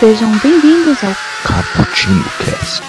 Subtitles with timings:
[0.00, 2.82] Sejam bem-vindos ao Cappuccino Cast.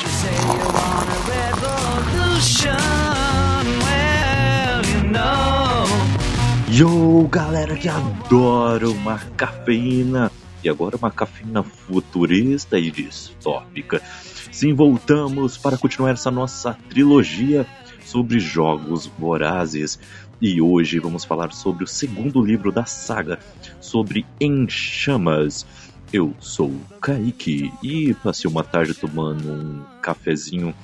[6.69, 10.31] Yo, galera que adora uma cafeína.
[10.63, 14.01] E agora uma cafeína futurista e distópica.
[14.49, 17.67] Sim, voltamos para continuar essa nossa trilogia
[18.05, 19.99] sobre jogos vorazes.
[20.41, 23.37] E hoje vamos falar sobre o segundo livro da saga,
[23.81, 25.65] sobre Em Chamas.
[26.13, 30.75] Eu sou o Kaique e passei uma tarde tomando um cafezinho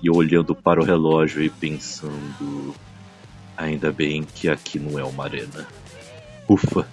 [0.00, 2.74] e olhando para o relógio e pensando.
[3.56, 5.66] Ainda bem que aqui não é uma arena.
[6.48, 6.86] Ufa!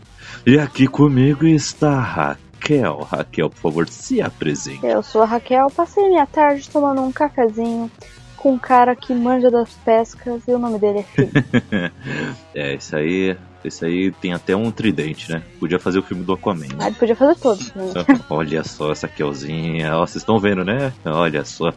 [0.45, 3.01] E aqui comigo está a Raquel.
[3.01, 4.83] Raquel, por favor, se apresente.
[4.83, 7.91] Eu sou a Raquel, passei minha tarde tomando um cafezinho
[8.37, 11.45] com um cara que manja das pescas e o nome dele é Felipe.
[12.55, 13.37] é, isso aí.
[13.63, 15.41] Esse aí tem até um tridente, né?
[15.59, 16.67] Podia fazer o filme do Aquaman.
[16.67, 16.77] Né?
[16.79, 17.73] Ah, ele podia fazer todos.
[17.73, 17.85] Né?
[18.29, 19.95] Olha só essa Kelzinha.
[19.95, 20.91] Ó, vocês estão vendo, né?
[21.05, 21.73] Olha só.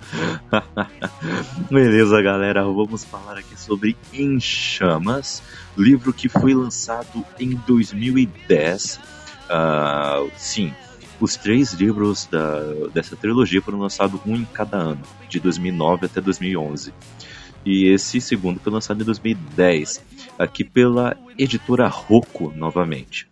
[1.70, 2.65] Beleza, galera.
[2.65, 5.43] Vamos falar aqui sobre Em Chamas,
[5.77, 9.00] livro que foi lançado em 2010.
[9.48, 10.75] Uh, sim,
[11.21, 12.61] os três livros da,
[12.93, 16.93] dessa trilogia foram lançados um em cada ano, de 2009 até 2011.
[17.67, 20.00] E esse segundo foi lançado em 2010,
[20.39, 23.27] aqui pela editora Rocco, novamente.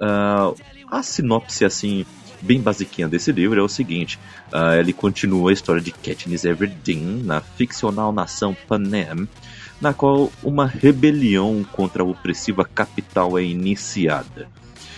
[0.00, 0.56] Uh,
[0.90, 2.06] a sinopse, assim,
[2.40, 4.18] bem basiquinha desse livro é o seguinte:
[4.50, 9.28] uh, ele continua a história de Katniss Everdeen na ficcional nação Panem,
[9.78, 14.48] na qual uma rebelião contra a opressiva capital é iniciada.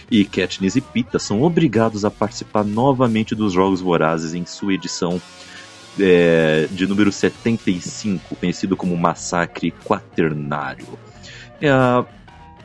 [0.08, 5.20] E Katniss e Pita são obrigados a participar novamente dos Jogos Vorazes em sua edição
[6.00, 10.86] é, de número 75, conhecido como Massacre Quaternário.
[11.61, 11.70] É,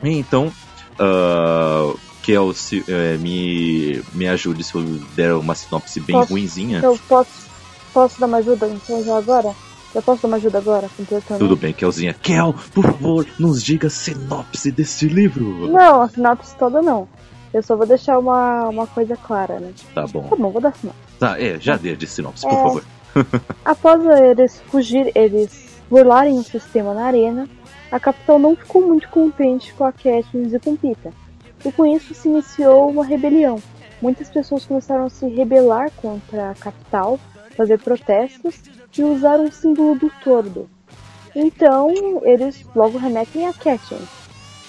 [0.02, 0.52] então,
[0.98, 4.82] uh, Kel, se, é, me, me ajude se eu
[5.14, 6.80] der uma sinopse bem posso, ruinzinha.
[6.82, 7.30] Eu posso,
[7.92, 9.54] posso dar uma ajuda então já agora?
[9.94, 10.88] Eu posso dar uma ajuda agora?
[11.38, 12.14] Tudo bem, Kelzinha.
[12.14, 15.68] Kel, por favor, nos diga a sinopse desse livro.
[15.70, 17.08] Não, a sinopse toda não.
[17.52, 19.72] Eu só vou deixar uma, uma coisa clara, né?
[19.94, 20.22] Tá bom.
[20.22, 21.00] Tá bom, vou dar sinopse.
[21.18, 22.84] Tá, é, já dê de sinopse, por é, favor.
[23.64, 27.48] Após eles fugir, eles burlarem o sistema na arena,
[27.90, 31.12] a capital não ficou muito contente com a Katniss e com Pita.
[31.64, 33.62] E com isso se iniciou uma rebelião.
[34.00, 37.20] Muitas pessoas começaram a se rebelar contra a capital,
[37.56, 38.62] fazer protestos
[38.96, 40.68] e usar um símbolo do tordo.
[41.34, 41.92] Então,
[42.24, 44.08] eles logo remetem a Katniss.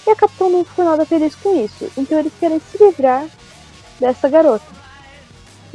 [0.06, 3.26] E a capital não ficou nada feliz com isso, então eles querem se livrar
[3.98, 4.83] dessa garota.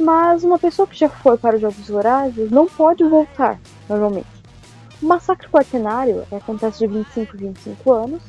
[0.00, 4.26] Mas uma pessoa que já foi para os Jogos Vorazes não pode voltar, normalmente.
[5.02, 8.22] O Massacre Quartenário acontece de 25 em 25 anos.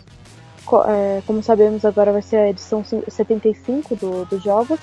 [0.87, 4.79] É, como sabemos, agora vai ser a edição 75 do, dos jogos.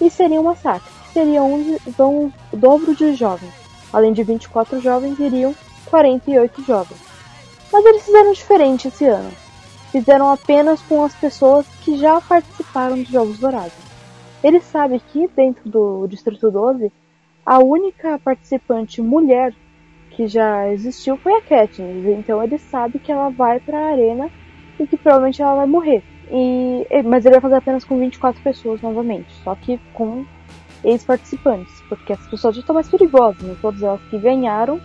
[0.00, 0.88] E seria um massacre.
[1.12, 3.52] Seria onde vão o dobro de jovens.
[3.92, 5.52] Além de 24 jovens, iriam
[5.86, 7.00] 48 jovens.
[7.72, 9.30] Mas eles fizeram diferente esse ano.
[9.90, 13.87] Fizeram apenas com as pessoas que já participaram dos Jogos Vorazes.
[14.42, 16.92] Ele sabe que dentro do Distrito 12,
[17.44, 19.54] a única participante mulher
[20.10, 22.06] que já existiu foi a Katniss.
[22.06, 24.30] Então ele sabe que ela vai para a arena
[24.78, 26.02] e que provavelmente ela vai morrer.
[26.30, 30.26] E, mas ele vai fazer apenas com 24 pessoas novamente, só que com
[30.84, 33.56] ex-participantes, porque as pessoas já estão mais perigosas, né?
[33.62, 34.80] todas elas que ganharam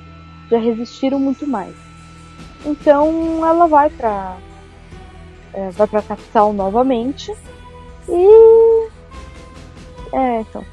[0.50, 1.76] já resistiram muito mais.
[2.66, 4.38] Então ela vai para
[5.54, 7.34] é, vai para capital novamente
[8.08, 8.88] e
[10.14, 10.64] é, então.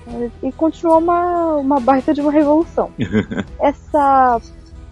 [0.42, 2.90] E continuou uma, uma baita de uma revolução.
[3.58, 4.40] Essa.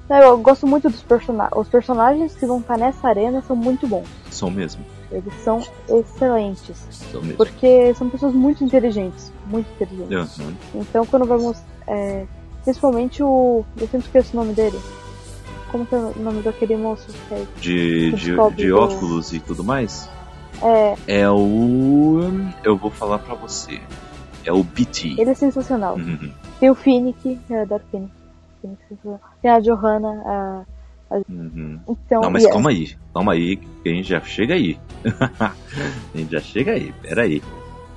[0.09, 1.55] Né, eu gosto muito dos personagens.
[1.55, 4.09] Os personagens que vão estar nessa arena são muito bons.
[4.31, 4.83] São mesmo.
[5.13, 6.79] Eles são excelentes.
[6.91, 7.37] São mesmo.
[7.37, 9.31] Porque são pessoas muito inteligentes.
[9.47, 10.39] Muito inteligentes.
[10.39, 10.55] Uhum.
[10.77, 11.59] Então quando vamos.
[11.87, 12.25] É,
[12.65, 13.65] principalmente o.
[13.77, 14.79] Eu sempre esqueço o nome dele.
[15.71, 19.63] Como que é o nome daquele moço que é, De, de, de óculos e tudo
[19.63, 20.09] mais?
[20.63, 21.21] É.
[21.21, 22.19] É o.
[22.65, 23.79] Eu vou falar pra você.
[24.49, 25.17] É o BT.
[25.19, 25.97] Ele é sensacional.
[25.97, 26.33] Uhum.
[26.59, 28.11] Tem o Finnick, eu adoro Finnick.
[29.43, 30.65] Tem a Johanna, a.
[31.11, 31.17] a...
[31.29, 31.79] Uhum.
[31.87, 34.79] Então, Não, mas calma aí, calma aí, que a gente já chega aí.
[35.39, 35.53] a
[36.17, 37.43] gente já chega aí, peraí.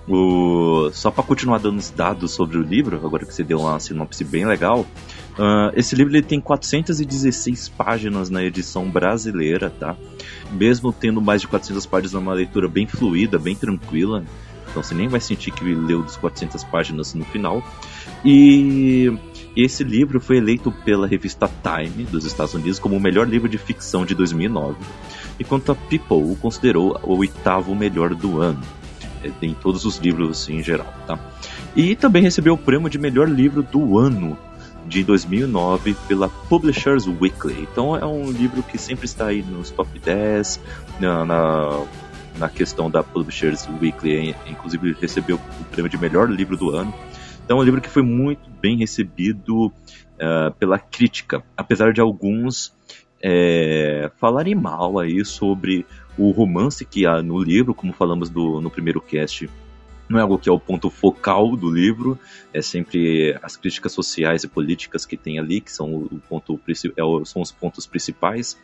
[0.09, 0.89] O...
[0.92, 4.25] Só para continuar dando os dados sobre o livro, agora que você deu uma sinopse
[4.25, 9.95] bem legal, uh, esse livro ele tem 416 páginas na edição brasileira, tá?
[10.51, 14.25] Mesmo tendo mais de 400 páginas, é uma leitura bem fluida, bem tranquila.
[14.72, 17.64] Então você nem vai sentir que leu dos 400 páginas no final.
[18.26, 19.14] E
[19.56, 23.58] esse livro foi eleito pela revista Time dos Estados Unidos como o melhor livro de
[23.58, 24.78] ficção de 2009,
[25.40, 28.62] enquanto a People o considerou o oitavo melhor do ano.
[29.24, 31.20] é, em todos os livros assim, em geral, tá?
[31.76, 34.38] E também recebeu o prêmio de melhor livro do ano
[34.88, 37.68] de 2009 pela Publishers Weekly.
[37.72, 40.60] Então é um livro que sempre está aí nos top 10,
[41.00, 41.84] na, na,
[42.38, 46.94] na questão da Publishers Weekly, inclusive recebeu o prêmio de melhor livro do ano.
[47.44, 52.74] Então é um livro que foi muito bem recebido uh, pela crítica, apesar de alguns
[53.22, 55.86] é, falarem mal aí sobre
[56.18, 59.50] o romance que há no livro, como falamos do, no primeiro cast.
[60.10, 62.19] Não é algo que é o ponto focal do livro,
[62.54, 67.25] é sempre as críticas sociais e políticas que tem ali, que são, o ponto, é
[67.25, 68.57] são os pontos principais,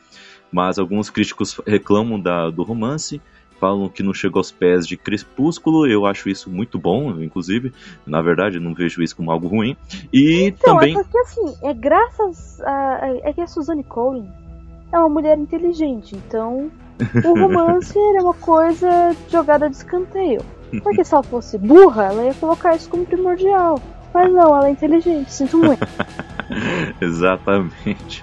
[0.51, 3.21] mas alguns críticos reclamam da, do romance,
[3.59, 7.73] falam que não chegou aos pés de Crepúsculo, eu acho isso muito bom, inclusive,
[8.05, 9.75] na verdade não vejo isso como algo ruim,
[10.11, 10.97] e então, também...
[10.97, 12.99] é porque assim, é graças a...
[13.23, 14.29] é que a Suzanne Collins
[14.91, 16.71] é uma mulher inteligente, então
[17.25, 20.41] o romance é uma coisa jogada de escanteio.
[20.83, 23.81] Porque se ela fosse burra, ela ia colocar isso como primordial.
[24.13, 25.85] Mas não, ela é inteligente, sinto muito.
[26.99, 28.21] Exatamente.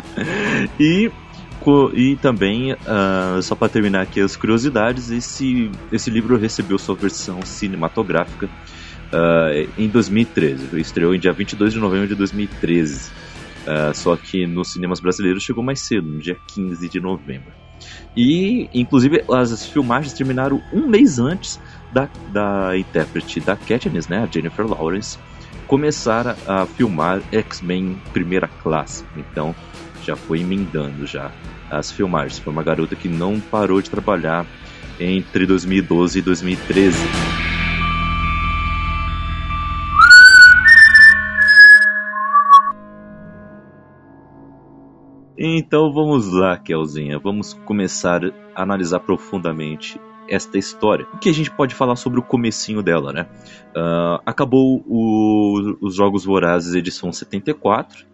[0.78, 1.10] e,
[1.94, 7.42] e também, uh, só para terminar aqui as curiosidades, esse, esse livro recebeu sua versão
[7.42, 10.80] cinematográfica uh, em 2013.
[10.80, 13.10] Estreou em dia 22 de novembro de 2013.
[13.10, 17.52] Uh, só que nos cinemas brasileiros chegou mais cedo, no dia 15 de novembro.
[18.16, 21.60] E, inclusive, as filmagens terminaram um mês antes
[21.92, 25.18] da, da intérprete da Katniss, né, a Jennifer Lawrence,
[25.66, 29.04] começar a, a filmar X-Men Primeira Classe.
[29.16, 29.54] Então,
[30.04, 31.32] já foi emendando já
[31.70, 32.38] as filmagens.
[32.38, 34.46] Foi uma garota que não parou de trabalhar
[34.98, 36.98] entre 2012 e 2013.
[45.38, 47.18] Então vamos lá, Kelzinha.
[47.18, 48.22] Vamos começar
[48.54, 51.06] a analisar profundamente esta história.
[51.12, 53.26] O que a gente pode falar sobre o comecinho dela, né?
[53.76, 58.06] Uh, acabou o, os Jogos Vorazes edição 74.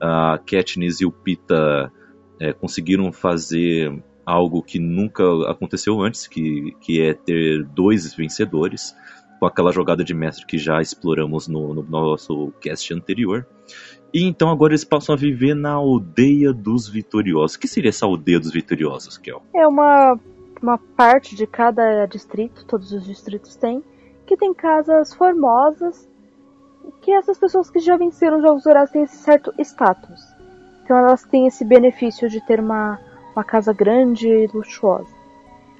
[0.00, 1.92] A Katniss e o Pita
[2.40, 8.94] é, conseguiram fazer algo que nunca aconteceu antes, que, que é ter dois vencedores,
[9.38, 13.46] com aquela jogada de mestre que já exploramos no, no nosso cast anterior.
[14.12, 17.56] E então agora eles passam a viver na aldeia dos vitoriosos.
[17.56, 19.42] O que seria essa aldeia dos vitoriosos, Kel?
[19.54, 20.18] É uma,
[20.62, 23.82] uma parte de cada distrito, todos os distritos têm,
[24.24, 26.08] que tem casas formosas,
[27.02, 30.33] que essas pessoas que já venceram jogos dourados têm esse certo status.
[30.84, 33.00] Então elas têm esse benefício de ter uma,
[33.34, 35.12] uma casa grande e luxuosa.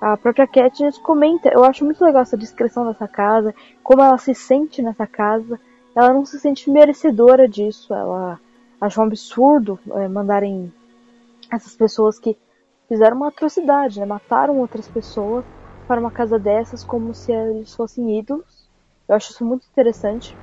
[0.01, 4.35] A própria Katniss comenta, eu acho muito legal essa descrição dessa casa, como ela se
[4.35, 5.59] sente nessa casa
[5.95, 7.95] ela não se sente merecedora disso.
[7.95, 8.41] Ela
[8.81, 10.73] acha um absurdo é, mandarem
[11.51, 12.37] essas pessoas que
[12.89, 14.06] fizeram uma atrocidade, né?
[14.06, 15.45] mataram outras pessoas
[15.87, 18.69] para uma casa dessas como se eles fossem ídolos.
[19.09, 20.37] Eu acho isso muito interessante.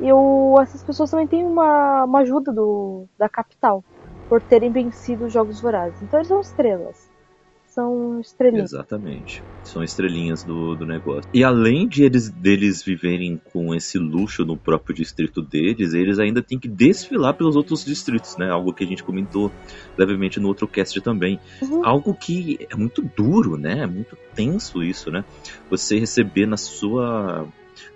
[0.00, 3.84] E eu, essas pessoas também têm uma, uma ajuda do, da capital
[4.28, 6.00] por terem vencido os Jogos Vorazes.
[6.02, 7.16] Então eles são estrelas
[7.76, 8.72] são estrelinhas.
[8.72, 9.42] Exatamente.
[9.62, 11.28] São estrelinhas do, do negócio.
[11.34, 16.40] E além de eles deles viverem com esse luxo no próprio distrito deles, eles ainda
[16.40, 18.50] têm que desfilar pelos outros distritos, né?
[18.50, 19.52] Algo que a gente comentou
[19.98, 21.38] levemente no outro cast também.
[21.60, 21.84] Uhum.
[21.84, 23.80] Algo que é muito duro, né?
[23.82, 25.22] É muito tenso isso, né?
[25.68, 27.46] Você receber na sua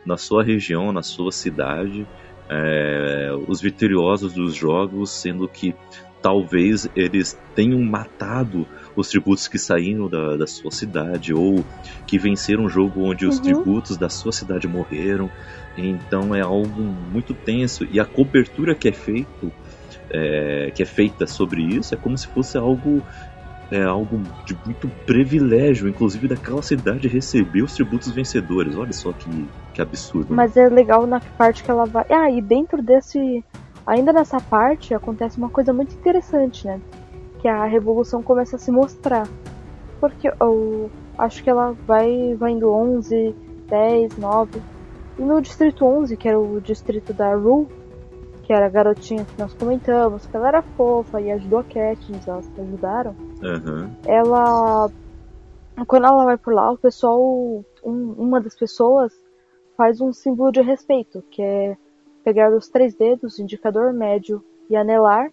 [0.04, 2.06] na sua região, na sua cidade,
[2.50, 5.74] é, os vitoriosos dos jogos, sendo que
[6.22, 11.64] talvez eles tenham matado os tributos que saíram da, da sua cidade ou
[12.06, 13.42] que venceram um jogo onde os uhum.
[13.42, 15.30] tributos da sua cidade morreram.
[15.76, 19.52] Então é algo muito tenso e a cobertura que é feito
[20.10, 23.02] é, que é feita sobre isso é como se fosse algo
[23.70, 28.76] é algo de muito privilégio, inclusive daquela cidade receber os tributos vencedores.
[28.76, 30.34] Olha só que, que absurdo.
[30.34, 32.04] Mas é legal na parte que ela vai.
[32.10, 33.44] Ah, e dentro desse.
[33.90, 36.80] Ainda nessa parte acontece uma coisa muito interessante, né?
[37.40, 39.26] que a revolução começa a se mostrar.
[39.98, 43.34] Porque eu acho que ela vai, vai indo 11,
[43.68, 44.62] 10, 9.
[45.18, 47.66] E no distrito 11, que era o distrito da Rue,
[48.44, 52.28] que era a garotinha que nós comentamos, que ela era fofa e ajudou a Katniss,
[52.28, 53.16] elas ajudaram.
[53.42, 53.90] Uhum.
[54.06, 54.88] Ela.
[55.84, 57.20] Quando ela vai por lá, o pessoal.
[57.82, 59.12] Um, uma das pessoas
[59.76, 61.76] faz um símbolo de respeito, que é
[62.24, 65.30] pegar os três dedos, indicador, médio e anelar,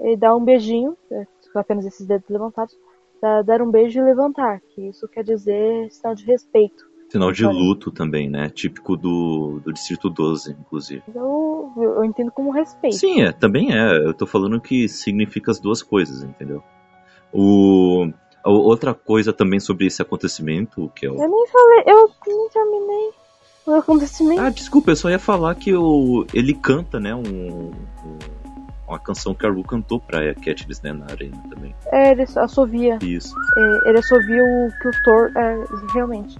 [0.00, 2.76] e dar um beijinho, é, com apenas esses dedos levantados,
[3.44, 6.88] dar um beijo e levantar, que isso quer dizer sinal de respeito.
[7.10, 8.48] Sinal de luto também, né?
[8.48, 11.02] Típico do, do Distrito 12, inclusive.
[11.12, 12.96] Eu, eu entendo como respeito.
[12.96, 14.06] Sim, é, também é.
[14.06, 16.62] Eu tô falando que significa as duas coisas, entendeu?
[17.32, 18.08] O,
[18.44, 21.14] Outra coisa também sobre esse acontecimento, que é o...
[21.14, 23.10] Eu nem falei, eu nem terminei
[23.66, 24.40] o acontecimento.
[24.40, 27.70] Ah, desculpa, eu só ia falar que o, ele canta, né, um, um
[28.90, 31.74] uma canção que a Ru cantou pra Katniss, né, na arena também.
[31.86, 32.98] É, ele assovia.
[33.00, 33.34] Isso.
[33.56, 35.64] É, ele assovia o que o Thor, é,
[35.94, 36.36] realmente.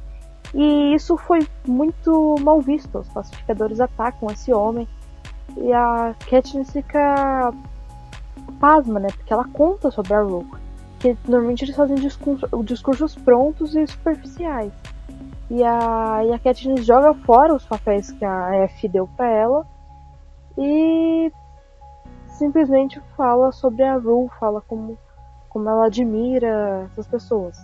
[0.52, 2.98] E isso foi muito mal visto.
[2.98, 4.88] Os pacificadores atacam esse homem.
[5.56, 7.52] E a Katniss fica
[8.58, 9.08] pasma, né?
[9.16, 10.58] Porque ela conta sobre a Rook.
[10.98, 14.72] Que normalmente eles fazem discurso, discursos prontos e superficiais.
[15.50, 19.66] E a, e a Katniss joga fora os papéis que a F deu pra ela.
[20.56, 21.32] E
[22.28, 24.96] simplesmente fala sobre a Rue, fala como,
[25.48, 27.58] como ela admira essas pessoas.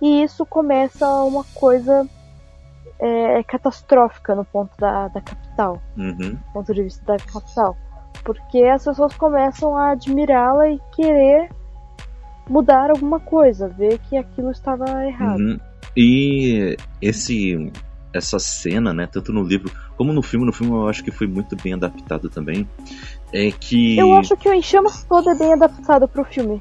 [0.00, 2.08] E isso começa uma coisa
[2.98, 6.38] é, é catastrófica no ponto da, da capital, uhum.
[6.52, 7.76] ponto de vista da capital.
[8.24, 11.50] Porque as pessoas começam a admirá-la e querer
[12.48, 15.38] mudar alguma coisa, ver que aquilo estava errado.
[15.38, 15.71] Uhum.
[15.96, 17.70] E esse
[18.14, 21.26] essa cena, né, tanto no livro como no filme, no filme eu acho que foi
[21.26, 22.68] muito bem adaptado também,
[23.32, 23.96] é que...
[23.96, 26.60] Eu acho que o Em Chamas todo é bem adaptado pro filme,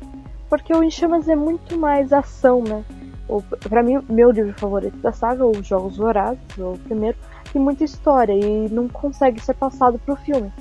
[0.50, 2.86] porque o Em Chamas é muito mais ação, né,
[3.28, 7.18] o, pra mim, meu livro favorito da saga, Os Jogos Vorazes, o primeiro,
[7.52, 10.52] tem muita história e não consegue ser passado pro filme.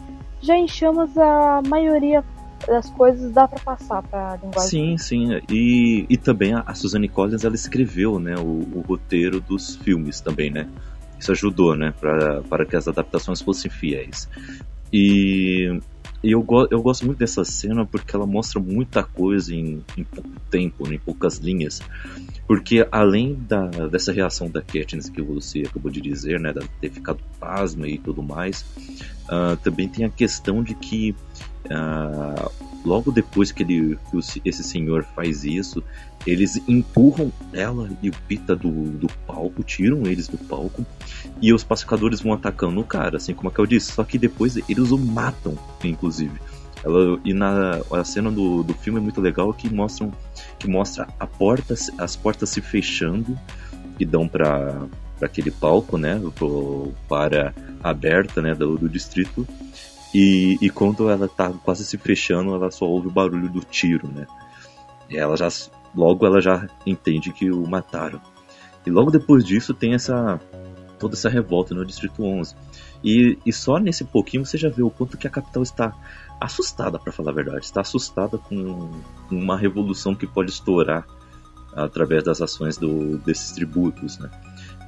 [0.41, 2.25] Já em Chamas, a maioria
[2.67, 4.99] das coisas dá para passar para Sim, linguagem.
[4.99, 5.41] sim.
[5.49, 10.21] E, e também a, a Suzanne Collins ela escreveu né, o, o, roteiro dos filmes
[10.21, 10.69] também, né?
[11.19, 11.93] Isso ajudou, né?
[12.01, 14.29] Para que as adaptações fossem fiéis.
[14.93, 15.81] E,
[16.23, 20.05] e eu, go, eu gosto muito dessa cena porque ela mostra muita coisa em, em
[20.05, 21.81] pouco tempo, né, em poucas linhas.
[22.47, 26.53] Porque além da, dessa reação da Katniss que você acabou de dizer, né?
[26.53, 28.65] De ter ficado pasma e tudo mais,
[29.29, 31.15] uh, também tem a questão de que
[31.67, 32.51] Uh,
[32.85, 35.83] logo depois que, ele, que esse senhor faz isso,
[36.27, 40.85] eles empurram ela e o Pita do, do palco, tiram eles do palco
[41.41, 43.93] e os pacificadores vão atacando o cara, assim como eu disse.
[43.93, 46.41] Só que depois eles o matam, inclusive.
[46.83, 50.13] Ela, e na a cena do, do filme é muito legal que mostram
[50.59, 53.39] que mostra a porta, as portas se fechando
[53.99, 54.87] e dão para
[55.21, 59.47] aquele palco, né, pro, para aberta, né, do, do distrito
[60.15, 64.09] e, e quando ela tá quase se fechando, ela só ouve o barulho do tiro,
[64.09, 64.27] né?
[65.09, 65.49] E ela já
[65.95, 68.21] logo ela já entende que o mataram.
[68.87, 70.41] E logo depois disso tem essa
[70.99, 72.55] toda essa revolta no Distrito 11.
[73.03, 75.97] E, e só nesse pouquinho você já vê o quanto que a capital está
[76.41, 77.65] assustada, para falar a verdade.
[77.65, 78.91] Está assustada com
[79.31, 81.07] uma revolução que pode estourar
[81.75, 84.31] através das ações do, desses tributos, né?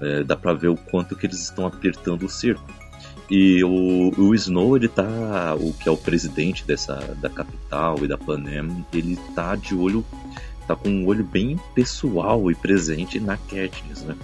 [0.01, 2.82] É, dá para ver o quanto que eles estão apertando o cerco.
[3.31, 5.55] E o, o Snow, ele tá.
[5.59, 10.05] O que é o presidente dessa, da capital e da Panem, ele tá de olho.
[10.67, 14.17] tá com um olho bem pessoal e presente na Katniss, né?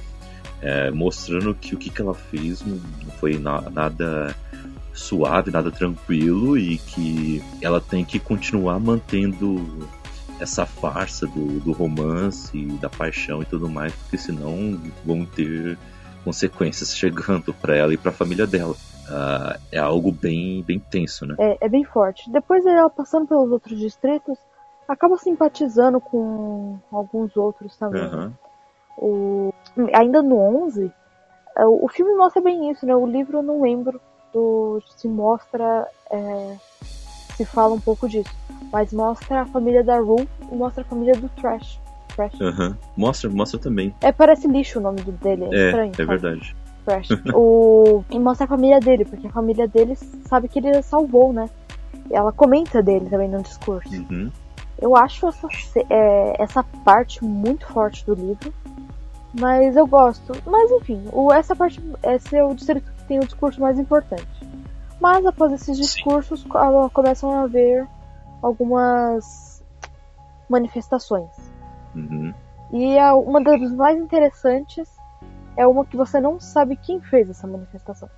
[0.61, 2.81] É, mostrando que o que, que ela fez não
[3.21, 4.35] foi na, nada
[4.93, 9.89] suave, nada tranquilo e que ela tem que continuar mantendo
[10.41, 15.79] essa farsa do, do romance da paixão e tudo mais, porque senão vão ter
[16.25, 18.75] consequências chegando para ela e para a família dela
[19.09, 21.35] uh, é algo bem, bem tenso, né?
[21.39, 22.31] É, é bem forte.
[22.31, 24.39] Depois ela passando pelos outros distritos,
[24.87, 28.03] acaba simpatizando com alguns outros também.
[28.03, 28.33] Uhum.
[28.97, 29.55] O,
[29.95, 30.93] ainda no 11,
[31.57, 32.95] é, o filme mostra bem isso, né?
[32.95, 34.01] O livro eu não lembro
[34.33, 36.57] do se mostra é,
[37.37, 38.35] se fala um pouco disso,
[38.73, 41.81] mas mostra a família da Rue e mostra a família do Trash.
[42.19, 42.41] Trash.
[42.41, 42.75] Uhum.
[42.97, 43.95] Mostra, mostra também.
[44.01, 45.93] É parece lixo o nome dele, é, é estranho.
[45.93, 46.09] É sabe?
[46.09, 46.57] verdade.
[47.35, 48.03] O...
[48.11, 49.95] E mostra a família dele, porque a família dele
[50.27, 51.51] sabe que ele salvou, né?
[52.11, 53.95] E ela comenta dele também no discurso.
[53.95, 54.31] Uhum.
[54.81, 55.49] Eu acho essa,
[55.91, 58.55] é, essa parte muito forte do livro.
[59.39, 60.33] Mas eu gosto.
[60.47, 61.79] Mas enfim, o, essa parte.
[62.03, 64.27] Esse é o distrito que tem o discurso mais importante.
[64.99, 66.43] Mas após esses discursos
[66.95, 67.87] começam a haver
[68.41, 69.63] algumas
[70.49, 71.48] manifestações.
[71.99, 72.35] Uhum.
[72.73, 74.89] E a, uma das mais interessantes
[75.57, 78.09] é uma que você não sabe quem fez essa manifestação.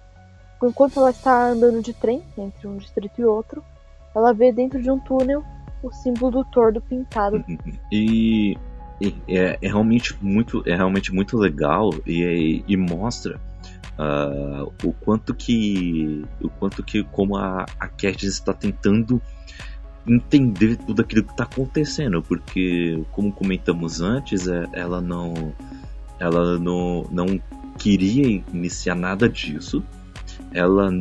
[0.62, 3.64] Enquanto ela está andando de trem entre um distrito e outro,
[4.14, 5.42] ela vê dentro de um túnel
[5.82, 7.42] o símbolo do tordo pintado.
[7.90, 8.58] E,
[9.00, 13.40] e é, é, realmente muito, é realmente muito legal e, e mostra
[13.98, 19.22] uh, o quanto que, o quanto que como a, a Katniss está tentando
[20.06, 25.52] entender tudo aquilo que está acontecendo, porque como comentamos antes, é, ela não
[26.18, 27.40] ela não, não
[27.78, 29.82] queria iniciar nada disso.
[30.52, 30.92] Ela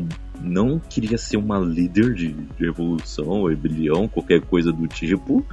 [0.41, 5.45] não queria ser uma líder de, de revolução, rebelião, qualquer coisa do tipo.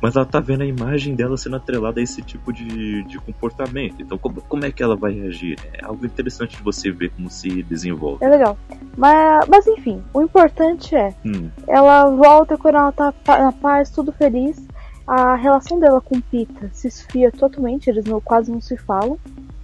[0.00, 4.00] Mas ela tá vendo a imagem dela sendo atrelada a esse tipo de, de comportamento.
[4.00, 5.58] Então, como, como é que ela vai reagir?
[5.72, 8.24] É algo interessante de você ver como se desenvolve.
[8.24, 8.56] É legal.
[8.96, 14.12] Mas, mas enfim, o importante é: Hum, ela volta quando ela tá na paz, tudo
[14.12, 14.62] feliz.
[15.06, 19.18] A relação dela com Pita se esfria totalmente, eles não, quase não se falam.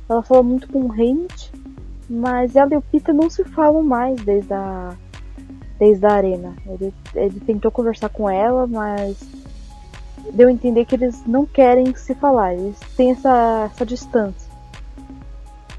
[0.08, 1.50] Ela fala muito com o Heinrich,
[2.08, 4.94] mas ela e o Pita não se falam mais desde a,
[5.78, 6.54] desde a arena.
[6.66, 9.16] Ele, ele tentou conversar com ela, mas
[10.32, 14.50] deu a entender que eles não querem se falar, eles têm essa, essa distância.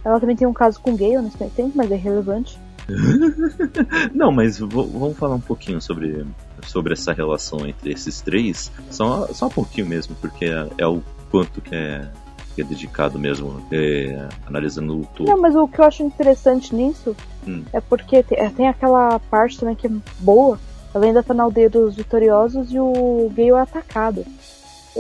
[0.03, 1.21] Ela também tem um caso com meio
[1.55, 2.59] tempo, mas é relevante.
[4.13, 6.25] Não, mas vamos falar um pouquinho sobre,
[6.63, 8.71] sobre essa relação entre esses três.
[8.89, 12.09] Só, só um pouquinho mesmo, porque é, é o quanto que é,
[12.55, 15.27] que é dedicado mesmo, é, analisando o todo.
[15.29, 17.15] Não, mas o que eu acho interessante nisso
[17.47, 17.63] Hum.
[17.73, 20.59] é porque te- é, tem aquela parte também que é boa.
[20.93, 24.25] Ela ainda tá na aldeia dos vitoriosos e o Gale é atacado.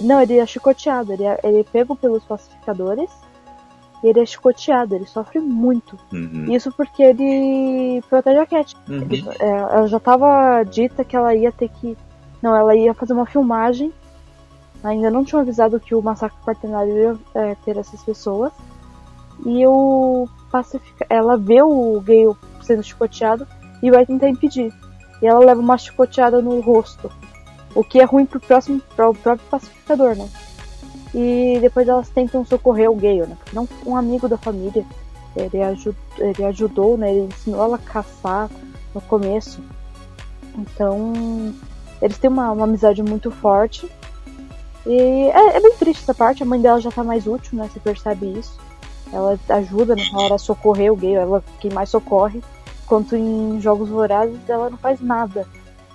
[0.01, 1.11] Não, ele é chicoteado.
[1.11, 3.09] Ele é, ele é pego pelos pacificadores
[4.03, 4.95] e ele é chicoteado.
[4.95, 5.97] Ele sofre muito.
[6.13, 6.45] Uhum.
[6.49, 8.75] Isso porque ele protege a Cat.
[8.87, 8.95] Uhum.
[9.09, 11.97] Ele- é, ela já tava dita que ela ia ter que.
[12.41, 13.91] Não, ela ia fazer uma filmagem.
[14.83, 18.51] Ainda não tinham avisado que o massacre quaternário ia é, ter essas pessoas.
[19.45, 21.05] E o pacifica...
[21.09, 23.45] ela vê o Gale sendo chicoteado
[23.83, 24.73] e vai tentar impedir.
[25.21, 27.11] E ela leva uma chicoteada no rosto.
[27.75, 30.27] O que é ruim pro, próximo, pro próprio pacificador, né?
[31.13, 33.37] E depois elas tentam socorrer o Gale, né?
[33.37, 34.85] Porque não um amigo da família.
[35.35, 37.11] Ele, aju ele ajudou, né?
[37.11, 38.49] Ele ensinou ela a caçar
[38.93, 39.61] no começo.
[40.57, 41.53] Então,
[42.01, 43.89] eles têm uma, uma amizade muito forte.
[44.85, 46.43] E é, é bem triste essa parte.
[46.43, 47.69] A mãe dela já tá mais útil, né?
[47.71, 48.59] Você percebe isso.
[49.13, 51.15] Ela ajuda na hora a socorrer o Gale.
[51.15, 52.41] Ela quem mais socorre.
[52.91, 55.47] Enquanto em Jogos Vorazes ela não faz nada.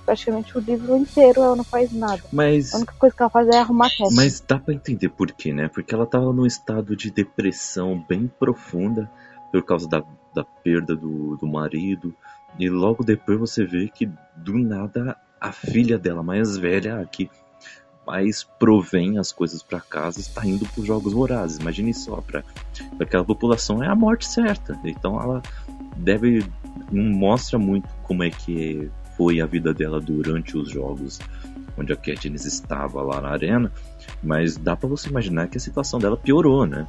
[0.06, 2.22] Praticamente o livro inteiro ela não faz nada.
[2.32, 4.14] Mas, A única coisa que ela faz é arrumar a Cat.
[4.14, 5.68] mas dá pra entender por quê, né?
[5.68, 9.10] Porque ela tava num estado de depressão bem profunda
[9.52, 10.02] por causa da,
[10.34, 12.14] da perda do, do marido.
[12.58, 17.28] E logo depois você vê que do nada a filha dela mais velha, a que
[18.06, 21.58] mais provém as coisas pra casa, está indo pros jogos vorazes.
[21.58, 22.42] Imagine só, pra
[22.98, 24.78] aquela população é a morte certa.
[24.82, 25.42] Então ela
[25.96, 26.44] deve.
[26.90, 31.18] não mostra muito como é que foi a vida dela durante os jogos
[31.78, 33.70] onde a Katniss estava lá na arena,
[34.22, 36.86] mas dá pra você imaginar que a situação dela piorou, né?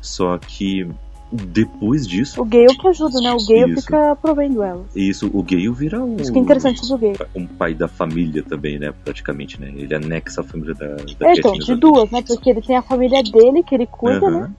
[0.00, 0.86] Só que
[1.32, 3.32] depois disso, O Gale que ajuda, né?
[3.32, 3.82] O Gale Isso.
[3.82, 4.84] fica provendo ela.
[4.94, 7.18] isso o Gale vira um, Isso que é interessante do Gale.
[7.34, 8.92] um pai da família também, né?
[9.04, 9.72] Praticamente, né?
[9.74, 12.22] Ele anexa a família da, da É, então, de duas, né?
[12.26, 14.40] Porque ele tem a família dele que ele cuida, Aham.
[14.40, 14.50] né?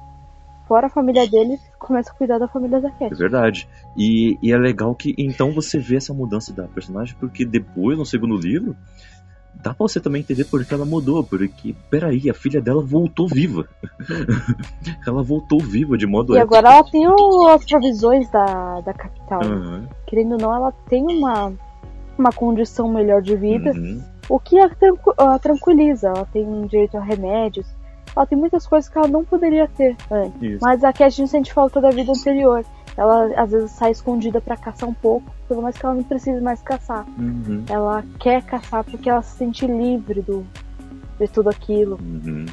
[0.67, 3.15] Fora a família dele, ele começa a cuidar da família da É Cat.
[3.15, 3.67] verdade.
[3.95, 8.05] E, e é legal que então você vê essa mudança da personagem, porque depois, no
[8.05, 8.75] segundo livro,
[9.55, 11.23] dá pra você também entender por que ela mudou.
[11.23, 13.65] Porque, peraí, a filha dela voltou viva.
[15.07, 16.55] ela voltou viva de modo E épico.
[16.55, 19.39] agora ela tem o- as provisões da, da capital.
[19.43, 19.47] né?
[19.55, 21.53] Aham, Querendo ou não, ela tem uma,
[22.17, 24.01] uma condição melhor de vida, uhum.
[24.29, 26.07] o que a, tranqu- a tranquiliza.
[26.09, 27.65] Ela tem direito a remédios,
[28.17, 30.41] ela tem muitas coisas que ela não poderia ter antes.
[30.41, 30.59] Isso.
[30.61, 32.65] Mas a Cat sente falta da vida anterior.
[32.97, 36.41] Ela às vezes sai escondida pra caçar um pouco, pelo mais que ela não precise
[36.41, 37.05] mais caçar.
[37.17, 40.43] Uhum, Ela quer caçar porque ela se sente livre do,
[41.19, 41.99] de tudo aquilo.
[42.01, 42.45] uhum.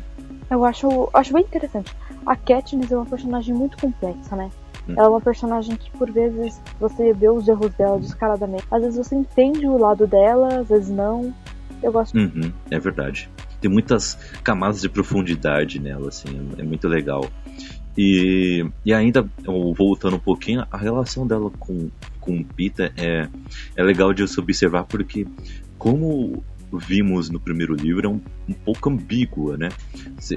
[0.50, 1.96] Eu acho, acho bem interessante.
[2.26, 4.50] A Katniss é uma personagem muito complexa, né?
[4.86, 4.92] Hum.
[4.94, 8.66] Ela é uma personagem que, por vezes, você vê os erros dela descaradamente.
[8.70, 11.32] Às vezes você entende o lado dela, às vezes não.
[11.82, 12.14] Eu gosto.
[12.16, 13.30] Uhum, é verdade.
[13.64, 17.30] Tem muitas camadas de profundidade nela, assim, é muito legal.
[17.96, 19.26] E, e ainda,
[19.74, 21.88] voltando um pouquinho, a relação dela com,
[22.20, 23.26] com o Pita é,
[23.74, 25.26] é legal de se observar porque,
[25.78, 29.70] como vimos no primeiro livro, é um, um pouco ambígua, né?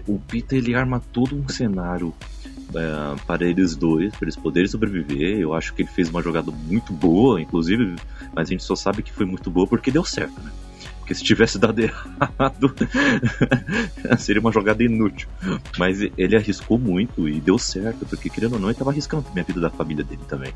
[0.07, 2.13] O Pita ele arma todo um cenário
[2.73, 5.37] é, para eles dois, para eles poderem sobreviver.
[5.37, 7.93] Eu acho que ele fez uma jogada muito boa, inclusive,
[8.33, 10.49] mas a gente só sabe que foi muito boa porque deu certo, né?
[11.07, 12.75] Porque se tivesse dado errado,
[14.19, 15.29] seria uma jogada inútil.
[15.77, 19.41] Mas ele arriscou muito e deu certo, porque querendo ou não, ele estava arriscando também
[19.41, 20.51] a vida da família dele também.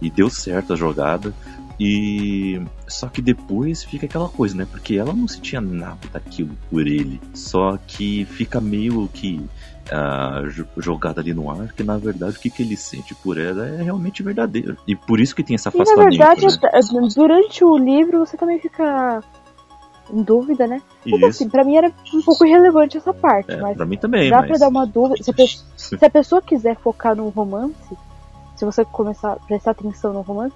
[0.00, 1.34] E deu certo a jogada.
[1.78, 4.66] E só que depois fica aquela coisa, né?
[4.70, 7.20] Porque ela não sentia nada daquilo por ele.
[7.34, 9.44] Só que fica meio que
[10.54, 13.66] jo- jogada ali no ar, que na verdade o que, que ele sente por ela
[13.66, 14.76] é realmente verdadeiro.
[14.86, 16.08] E por isso que tem esse E na afastamento.
[16.16, 17.08] verdade, né?
[17.14, 19.20] durante o livro você também fica
[20.12, 20.82] em dúvida, né?
[21.06, 21.26] Isso.
[21.26, 24.38] assim, pra mim era um pouco irrelevante essa parte, É, mas pra mim também, dá
[24.38, 24.48] mas...
[24.48, 25.22] pra dar uma dúvida.
[25.22, 25.46] Se a, pe-
[25.76, 27.74] se a pessoa quiser focar no romance,
[28.56, 30.54] se você começar a prestar atenção no romance,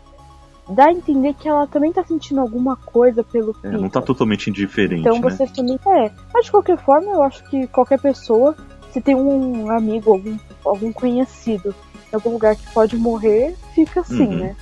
[0.68, 4.50] dá a entender que ela também tá sentindo alguma coisa pelo É, não tá totalmente
[4.50, 5.20] indiferente, Então né?
[5.22, 5.78] você também.
[5.86, 6.10] É.
[6.34, 8.54] Mas de qualquer forma, eu acho que qualquer pessoa,
[8.92, 11.74] se tem um amigo, algum, algum conhecido
[12.12, 14.36] em algum lugar que pode morrer, fica assim, Uhum.
[14.38, 14.56] né?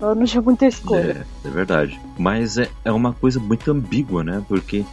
[0.00, 1.26] Ela não tinha muita escolha.
[1.44, 2.00] É, é verdade.
[2.18, 4.42] Mas é, é uma coisa muito ambígua, né?
[4.48, 4.84] Porque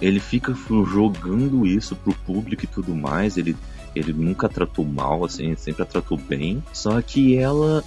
[0.00, 3.36] ele fica jogando isso pro público e tudo mais.
[3.36, 3.56] Ele,
[3.94, 6.62] ele nunca tratou mal, assim, sempre a tratou bem.
[6.72, 7.84] Só que ela.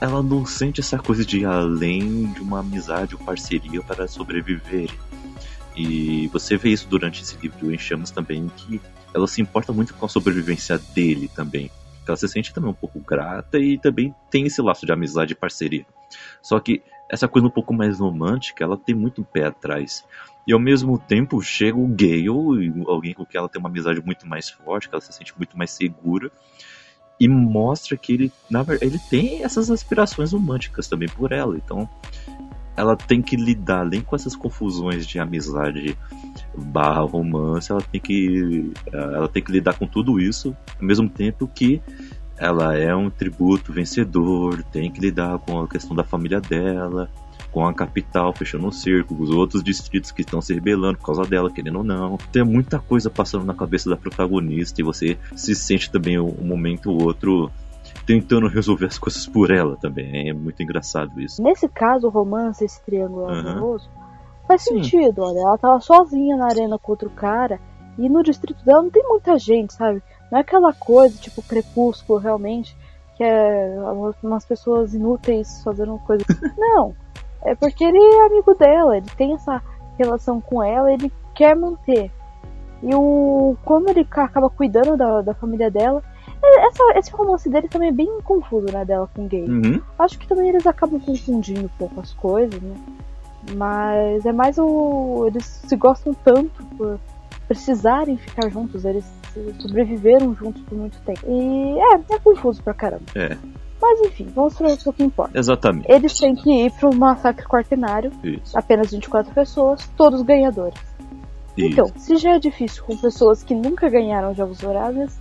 [0.00, 4.90] Ela não sente essa coisa de ir além de uma amizade ou parceria para sobreviver.
[5.76, 8.80] E você vê isso durante esse livro em Chamas também, que
[9.14, 11.70] ela se importa muito com a sobrevivência dele também.
[12.06, 15.36] Ela se sente também um pouco grata e também tem esse laço de amizade e
[15.36, 15.86] parceria.
[16.40, 20.04] Só que essa coisa um pouco mais romântica, ela tem muito pé atrás.
[20.46, 22.28] E ao mesmo tempo chega o Gale,
[22.86, 25.56] alguém com quem ela tem uma amizade muito mais forte, que ela se sente muito
[25.56, 26.30] mais segura,
[27.20, 31.56] e mostra que ele, na verdade, ele tem essas aspirações românticas também por ela.
[31.56, 31.88] Então,
[32.76, 35.96] ela tem que lidar além com essas confusões de amizade
[36.56, 41.46] barra romance, ela tem que ela tem que lidar com tudo isso ao mesmo tempo
[41.46, 41.80] que
[42.36, 47.08] ela é um tributo vencedor, tem que lidar com a questão da família dela,
[47.52, 51.22] com a capital fechando um cerco, os outros distritos que estão se rebelando por causa
[51.22, 52.16] dela, querendo ou não.
[52.32, 56.90] Tem muita coisa passando na cabeça da protagonista e você se sente também um momento
[56.90, 57.50] ou outro
[58.06, 60.28] tentando resolver as coisas por ela também.
[60.30, 61.42] É muito engraçado isso.
[61.42, 63.50] Nesse caso, o romance, esse triângulo Aham.
[63.50, 63.88] amoroso,
[64.46, 64.82] faz Sim.
[64.82, 65.38] sentido, olha.
[65.38, 67.60] Ela tava sozinha na arena contra o cara,
[67.98, 70.02] e no distrito dela não tem muita gente, sabe?
[70.30, 72.76] Não é aquela coisa, tipo, crepúsculo, realmente,
[73.16, 73.76] que é
[74.22, 76.24] umas pessoas inúteis fazendo coisa.
[76.56, 76.94] não.
[77.44, 79.60] É porque ele é amigo dela, ele tem essa
[79.98, 82.10] relação com ela, ele quer manter.
[82.82, 86.02] E o quando ele ca- acaba cuidando da, da família dela,
[86.42, 89.44] essa, esse romance dele também é bem confuso, né, dela com o gay.
[89.48, 89.80] Uhum.
[89.98, 92.74] Acho que também eles acabam confundindo um pouco as coisas, né?
[93.56, 95.24] Mas é mais o.
[95.26, 96.98] Eles se gostam tanto por
[97.48, 99.04] precisarem ficar juntos, eles
[99.58, 101.20] sobreviveram juntos por muito tempo.
[101.26, 103.04] E é, é confuso pra caramba.
[103.14, 103.36] É,
[103.80, 105.38] Mas enfim, vamos para o que importa.
[105.38, 105.90] exatamente.
[105.90, 108.56] Eles têm que ir pro massacre quartenário, Isso.
[108.56, 110.78] apenas 24 pessoas, todos ganhadores.
[111.56, 115.20] Então, se já é difícil com pessoas que nunca ganharam Jogos Vorazes,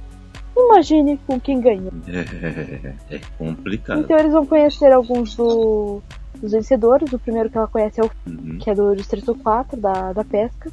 [0.55, 1.91] imagine com quem ganhou.
[2.07, 4.01] É, é complicado.
[4.01, 6.01] Então eles vão conhecer alguns do-
[6.41, 7.11] dos vencedores.
[7.13, 8.57] O primeiro que ela conhece é o Uhum.
[8.59, 10.71] que é do Distrito 4, da, da pesca.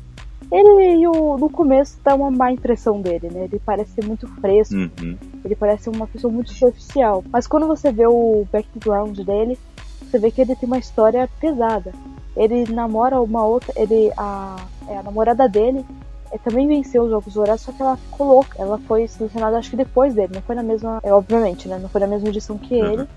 [0.51, 3.45] Ele, o- no começo, dá uma má impressão dele, né?
[3.45, 5.17] Ele parece ser muito fresco, Uhum.
[5.45, 7.23] ele parece ser uma pessoa muito superficial.
[7.31, 9.59] Mas quando você vê o background dele,
[10.01, 11.93] você vê que ele tem uma história pesada.
[12.35, 14.57] Ele namora uma outra, ele, a,
[14.89, 15.85] é, a namorada dele
[16.31, 18.61] é, também venceu os Jogos Vorazes, só que ela ficou louca.
[18.61, 21.79] Ela foi selecionada, acho que depois dele, não foi na mesma, é, obviamente, né?
[21.79, 22.93] Não foi na mesma edição que Uhum.
[22.93, 23.09] ele.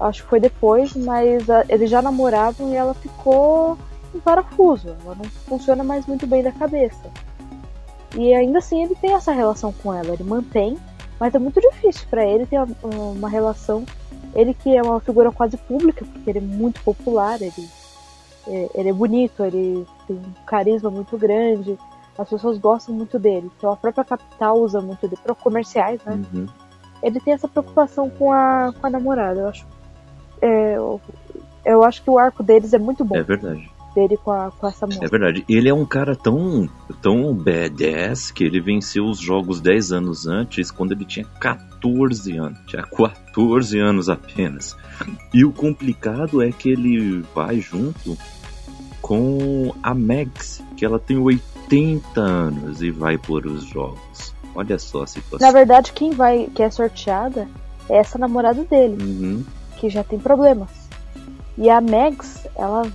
[0.00, 3.78] Acho que foi depois, mas ah, eles já namoravam e ela ficou
[4.14, 4.88] em parafuso.
[5.04, 7.10] Ela não funciona mais muito bem da cabeça.
[8.16, 10.76] E ainda assim ele tem essa relação com ela, ele mantém,
[11.18, 12.66] mas é muito difícil pra ele ter uma,
[13.12, 13.84] uma relação.
[14.34, 17.68] Ele que é uma figura quase pública, porque ele é muito popular, ele,
[18.48, 21.78] é, ele é bonito, ele tem um carisma muito grande,
[22.18, 23.50] as pessoas gostam muito dele.
[23.56, 26.22] Então a própria capital usa muito dele para comerciais, né?
[26.32, 26.46] Uhum.
[27.02, 29.40] ele tem essa preocupação com a, com a namorada.
[29.40, 29.66] Eu acho,
[30.40, 31.00] é, eu,
[31.64, 33.68] eu acho que o arco deles é muito bom, É verdade.
[33.94, 35.04] dele com, a, com essa moça.
[35.04, 35.44] É verdade.
[35.48, 36.68] Ele é um cara tão,
[37.02, 42.58] tão badass que ele venceu os jogos 10 anos antes, quando ele tinha 14 anos.
[42.66, 44.76] Tinha 14 anos apenas.
[45.32, 48.16] E o complicado é que ele vai junto
[49.02, 51.53] com a Max, que ela tem 80
[52.16, 54.34] anos e vai por os jogos.
[54.54, 55.46] Olha só a situação.
[55.46, 57.48] Na verdade, quem vai, que é sorteada,
[57.88, 59.44] é essa namorada dele, Uhum.
[59.76, 60.68] que já tem problemas.
[61.58, 62.86] E a Max, ela,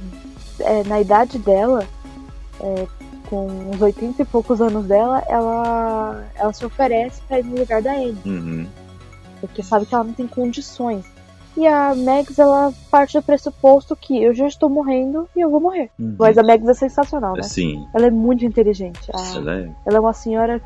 [0.59, 1.85] é, na idade dela,
[2.61, 2.87] é,
[3.29, 7.81] com uns 80 e poucos anos dela, ela, ela se oferece pra ir no lugar
[7.81, 8.17] da Anne.
[8.25, 8.67] Uhum.
[9.41, 11.05] porque sabe que ela não tem condições.
[11.59, 15.59] E a Mags, ela parte do pressuposto que eu já estou morrendo e eu vou
[15.59, 15.89] morrer.
[15.99, 16.15] Uhum.
[16.17, 17.41] Mas a Mags é sensacional, né?
[17.43, 19.11] Sim, Ela é muito inteligente.
[19.13, 20.61] A- ela é, ela é uma senhora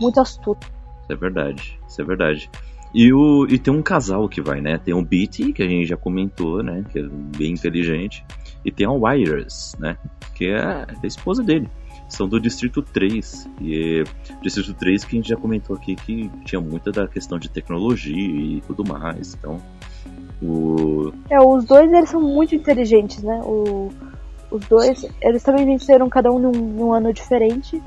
[0.00, 0.64] muito astuta.
[1.02, 2.50] Isso é verdade, isso é verdade.
[2.94, 4.78] E, o, e tem um casal que vai, né?
[4.78, 6.84] Tem o Beatty, que a gente já comentou, né?
[6.90, 7.02] Que é
[7.36, 8.24] bem inteligente.
[8.64, 9.98] E tem a Wires, né?
[10.34, 11.68] Que é a esposa dele.
[12.08, 13.46] São do Distrito 3.
[13.60, 14.04] E
[14.40, 18.14] Distrito 3 que a gente já comentou aqui que tinha muita da questão de tecnologia
[18.16, 19.34] e tudo mais.
[19.34, 19.60] Então,
[20.42, 21.12] o...
[21.30, 23.40] É, os dois, eles são muito inteligentes, né?
[23.44, 23.88] O-
[24.50, 27.82] os dois, eles também venceram cada um num, num ano diferente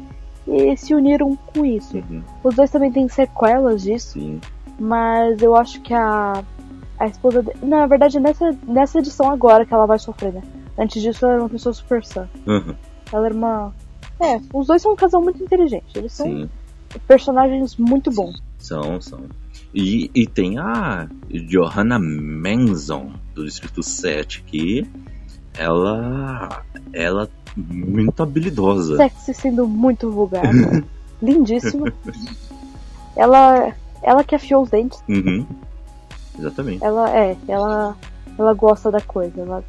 [0.47, 1.97] e se uniram com isso.
[1.97, 4.39] Uhum, Os dois também têm sequelas disso, sim.
[4.79, 6.43] mas eu acho que a,
[6.99, 7.57] a esposa dele.
[7.63, 10.41] Na verdade, nessa, nessa edição agora que ela vai sofrer, né?
[10.77, 12.29] Antes disso, ela era uma pessoa super sã.
[12.45, 12.75] Uhum.
[13.11, 13.73] Ela era uma.
[14.19, 15.85] É, os dois são um casal muito inteligente.
[15.97, 16.49] Eles são Sim,
[17.07, 18.41] personagens muito bons.
[18.59, 19.19] são, são.
[19.73, 21.07] E, e tem a
[21.47, 24.85] Johanna Manson, do Distrito 7, que
[25.57, 28.97] ela, ela muito habilidosa.
[28.97, 30.43] Sexy sendo muito vulgar.
[31.21, 31.93] Lindíssima.
[33.15, 33.73] Ela.
[34.01, 35.03] Ela que afiou os dentes.
[35.07, 35.45] Uhum.
[36.37, 36.83] Exatamente.
[36.83, 37.37] Ela é.
[37.47, 37.95] Ela.
[38.37, 39.41] Ela gosta da coisa.
[39.41, 39.63] Ela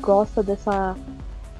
[0.00, 0.96] gosta dessa.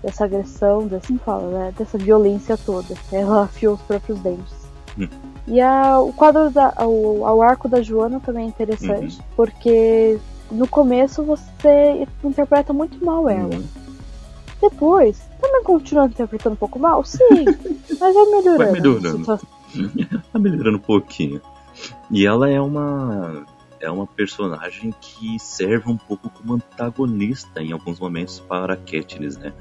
[0.02, 1.74] Dessa agressão, dessa, fala, né?
[1.78, 2.92] Dessa violência toda.
[3.12, 4.52] Ela afiou os próprios dentes.
[4.98, 5.06] Hum.
[5.46, 6.74] E a, o quadro da.
[6.80, 9.18] O, o arco da Joana também é interessante.
[9.18, 9.24] Uhum.
[9.36, 10.18] Porque
[10.50, 13.54] no começo você interpreta muito mal ela.
[13.54, 13.64] Uhum.
[14.60, 17.02] Depois, também continua interpretando um pouco mal?
[17.04, 17.44] Sim,
[17.98, 18.58] mas vai melhorando.
[18.58, 19.24] Vai melhorando.
[20.32, 21.40] tá melhorando um pouquinho.
[22.10, 23.44] E ela é uma
[23.80, 29.36] é uma personagem que serve um pouco como antagonista em alguns momentos para a Katniss,
[29.36, 29.52] né?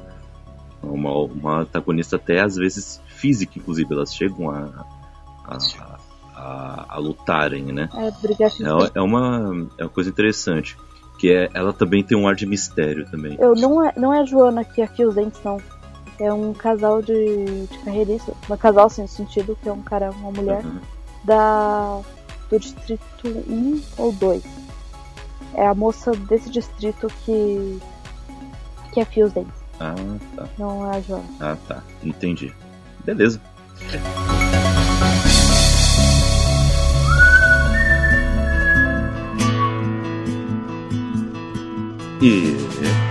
[0.84, 4.86] Uma, uma antagonista até às vezes física, inclusive, elas chegam a,
[5.56, 6.00] a,
[6.36, 7.90] a, a lutarem, né?
[7.94, 10.78] É, brigar É, é uma, é uma coisa interessante.
[11.20, 13.38] Que é, ela também tem um ar de mistério também.
[13.40, 15.58] Eu não é, não é a Joana que afia os dentes, não.
[16.20, 18.34] É um casal de, de carreiristas.
[18.50, 20.80] Um casal, assim, no sentido que é um cara, uma mulher, Uhum.
[21.24, 22.02] da
[22.50, 24.44] do distrito 1 ou 2.
[25.54, 27.80] É a moça desse distrito que
[28.94, 29.54] que afia os dentes.
[29.80, 29.96] Ah,
[30.36, 30.48] tá.
[30.58, 31.26] Não é a Joana.
[31.40, 31.84] Ah, tá.
[32.04, 32.54] Entendi.
[33.06, 33.40] Beleza.
[42.24, 42.54] E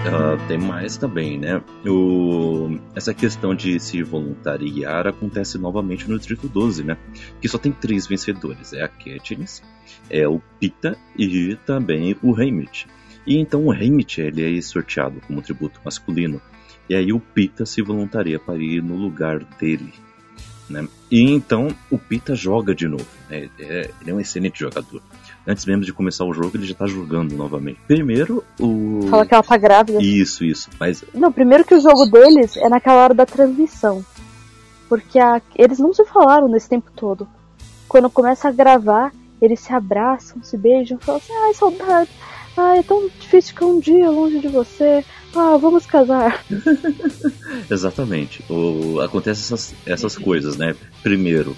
[0.06, 1.60] ah, tem mais também, né?
[1.84, 6.96] O, essa questão de se voluntariar acontece novamente no Distrito 12, né?
[7.40, 8.72] Que só tem três vencedores.
[8.72, 9.64] É a Katniss,
[10.08, 12.86] é o Pita e também o Haymitch.
[13.26, 16.40] E então o Haymitch ele é sorteado como tributo masculino.
[16.88, 19.92] E aí o Pita se voluntaria para ir no lugar dele.
[20.68, 20.86] Né?
[21.10, 23.08] E então o Pita joga de novo.
[23.28, 23.50] Né?
[23.58, 25.02] É- ele é um excelente jogador.
[25.50, 27.80] Antes mesmo de começar o jogo, ele já tá jogando novamente.
[27.88, 29.00] Primeiro, o.
[29.10, 29.98] Fala que ela tá grávida.
[30.00, 30.70] Isso, isso.
[30.78, 34.04] Mas Não, primeiro que o jogo deles é naquela hora da transmissão.
[34.88, 37.26] Porque a- eles não se falaram nesse tempo todo.
[37.88, 42.10] Quando começa a gravar, eles se abraçam, se beijam, falam assim, ai, saudade.
[42.56, 45.04] Ai, é tão difícil ficar um dia longe de você.
[45.34, 46.44] Ah, vamos casar.
[47.70, 48.44] Exatamente.
[48.50, 50.74] O, acontece essas, essas coisas, né?
[51.02, 51.56] Primeiro,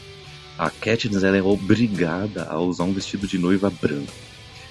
[0.59, 4.13] a Katniss ela é obrigada a usar um vestido de noiva branco.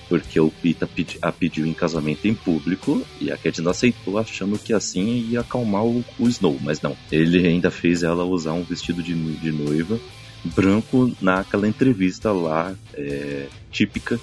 [0.08, 0.90] Porque o Pita
[1.22, 5.86] a pediu em casamento em público e a Katniss aceitou achando que assim ia acalmar
[5.86, 6.58] o, o Snow.
[6.62, 10.00] Mas não, ele ainda fez ela usar um vestido de, de noiva
[10.44, 14.20] branco naquela entrevista lá, é, típica,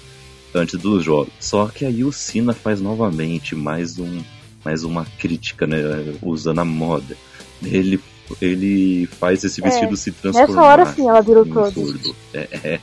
[0.53, 1.33] antes dos jogos.
[1.39, 4.21] Só que aí o Sina faz novamente mais um
[4.63, 5.77] mais uma crítica, né,
[6.21, 7.15] usando a moda.
[7.63, 7.99] Ele
[8.41, 10.47] ele faz esse É, vestido se transformar.
[10.47, 11.71] Nessa hora sim ela virou em um todo.
[11.73, 12.15] surdo.
[12.33, 12.79] É, é,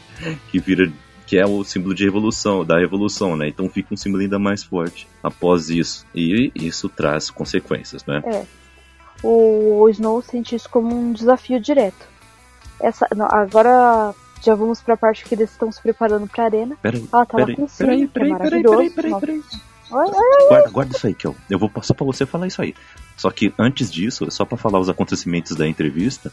[0.50, 0.90] que vira
[1.26, 3.48] que é o símbolo de revolução, da revolução, né?
[3.48, 6.06] Então fica um símbolo ainda mais forte após isso.
[6.14, 8.46] E isso traz consequências, né?
[9.22, 12.06] O, o Snow sente isso como um desafio direto.
[12.78, 16.76] Essa, não, agora já vamos pra parte que eles estão se preparando pra arena.
[16.80, 18.76] Pera, Ela tava peraí, com peraí, que é peraí, peraí, maravilhoso.
[18.76, 19.26] peraí, peraí, Nossa.
[19.26, 19.42] peraí.
[19.92, 20.10] Ai,
[20.42, 21.34] ai, Guarda, guarda isso aí, Kel.
[21.48, 22.74] Eu vou passar pra você falar isso aí.
[23.16, 26.32] Só que antes disso, só pra falar os acontecimentos da entrevista,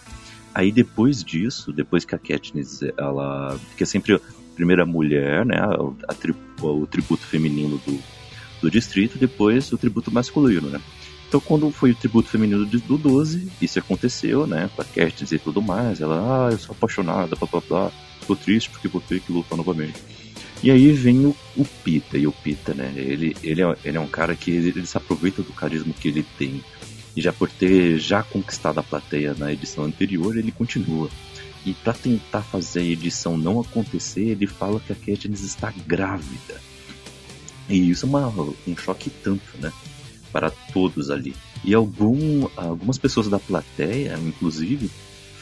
[0.54, 3.58] aí depois disso, depois que a Katniss, ela.
[3.70, 4.20] Porque é sempre a
[4.56, 5.58] primeira mulher, né?
[5.58, 8.00] A, a tri- o tributo feminino do,
[8.62, 10.82] do distrito, depois o tributo masculino, né?
[11.28, 14.70] Então, quando foi o tributo feminino do 12, isso aconteceu, né?
[14.76, 16.00] Com a Katniss e tudo mais.
[16.02, 17.92] Ela, ah, eu sou apaixonada, blá blá blá.
[18.28, 19.96] Tô triste porque vou ter que lutar novamente.
[20.64, 22.94] E aí vem o, o Pita, e o Pita, né?
[22.96, 26.08] Ele, ele, é, ele é um cara que ele, ele se aproveita do carisma que
[26.08, 26.64] ele tem.
[27.16, 31.10] E já por ter já conquistado a plateia na edição anterior, ele continua.
[31.66, 36.62] E para tentar fazer a edição não acontecer, ele fala que a Katniss está grávida.
[37.68, 38.28] E isso é uma,
[38.66, 39.72] um choque tanto, né?
[40.32, 41.36] Para todos ali.
[41.64, 44.90] E algum, algumas pessoas da plateia, inclusive,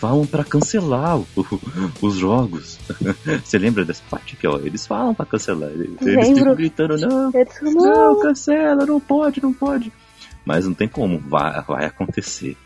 [0.02, 1.28] falam para cancelar o-
[2.02, 2.80] os jogos.
[3.46, 4.58] Você lembra dessa parte aqui, ó?
[4.58, 5.70] Eles falam para cancelar.
[5.70, 6.36] Eles Lembro.
[6.36, 9.94] ficam gritando, não, não, não, cancela, não pode, não pode.
[10.44, 12.58] Mas não tem como, vai, vai acontecer.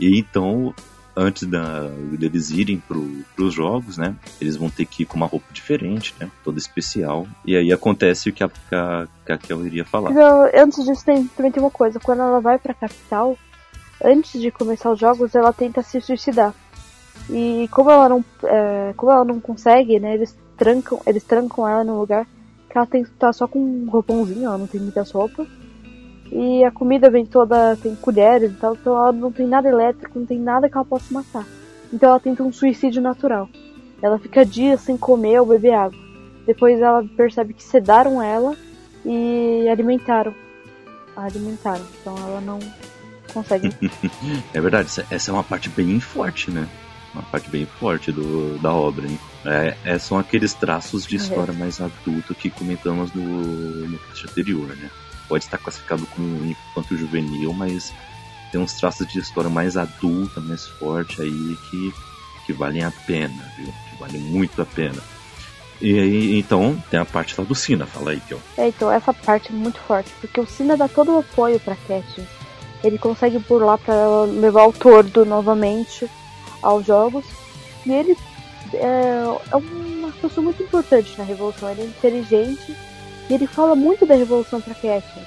[0.00, 0.74] E então,
[1.16, 1.86] antes da,
[2.18, 4.16] deles irem pro, pros jogos, né?
[4.40, 6.28] Eles vão ter que ir com uma roupa diferente, né?
[6.42, 7.28] Toda especial.
[7.46, 10.10] E aí acontece o que a, que a, que a Kel iria falar.
[10.10, 13.38] Não, antes disso tem, também tem uma coisa, quando ela vai pra capital,
[14.04, 16.52] antes de começar os jogos, ela tenta se suicidar.
[17.30, 21.84] E como ela não, é, como ela não consegue, né, eles trancam, eles trancam ela
[21.84, 22.26] num lugar
[22.68, 25.46] que ela tem que estar só com um roupãozinho, ela não tem muitas roupas.
[26.30, 30.18] E a comida vem toda, tem colheres e tal, então ela não tem nada elétrico,
[30.18, 31.46] não tem nada que ela possa matar.
[31.92, 33.48] Então ela tenta um suicídio natural.
[34.00, 35.98] Ela fica dias sem comer ou beber água.
[36.46, 38.56] Depois ela percebe que sedaram ela
[39.04, 40.34] e alimentaram.
[41.14, 41.84] Alimentaram.
[42.00, 42.58] Então ela não
[43.32, 43.70] consegue.
[44.54, 46.66] é verdade, essa é uma parte bem forte, né?
[47.14, 49.18] Uma parte bem forte do, da obra, hein?
[49.44, 54.68] É, é, são aqueles traços de história mais adulta que comentamos no, no cast anterior,
[54.68, 54.90] né?
[55.28, 57.92] Pode estar classificado como infanto juvenil, mas
[58.50, 61.92] tem uns traços de história mais adulta, mais forte aí que,
[62.46, 63.72] que valem a pena, viu?
[63.90, 65.02] Que valem muito a pena.
[65.80, 68.38] E aí, então, tem a parte lá do Sina, fala aí, Kion.
[68.56, 71.76] É, então, essa parte é muito forte, porque o Sina dá todo o apoio pra
[71.76, 72.22] Cat.
[72.84, 76.08] Ele consegue burlar para levar o Tordo novamente
[76.62, 77.24] aos jogos.
[77.84, 78.16] E ele
[78.74, 81.70] é, é uma pessoa muito importante na Revolução.
[81.70, 82.76] Ele é inteligente
[83.28, 85.26] e ele fala muito da Revolução para Katniss.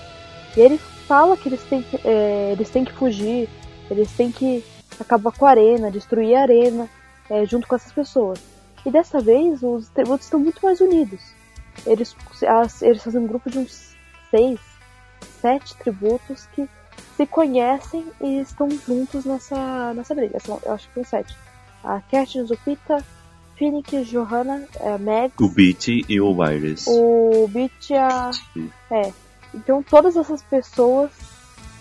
[0.55, 3.49] E ele fala que eles têm que, é, eles têm que fugir,
[3.89, 4.63] eles têm que
[4.99, 6.89] acabar com a arena, destruir a arena
[7.29, 8.39] é, junto com essas pessoas.
[8.85, 11.19] E dessa vez os tributos estão muito mais unidos.
[11.85, 12.15] Eles,
[12.47, 13.95] as, eles fazem um grupo de uns
[14.29, 14.59] seis,
[15.41, 16.69] sete tributos que
[17.15, 20.37] se conhecem e estão juntos nessa, nessa briga.
[20.65, 21.35] Eu acho que são sete.
[21.83, 23.03] A Katniss, o Pita,
[23.57, 25.33] Phoenix, Johanna, é, Meg.
[25.39, 26.85] O Beat e o Virus.
[26.87, 28.31] O Beat e a.
[28.91, 29.13] É.
[29.53, 31.11] Então todas essas pessoas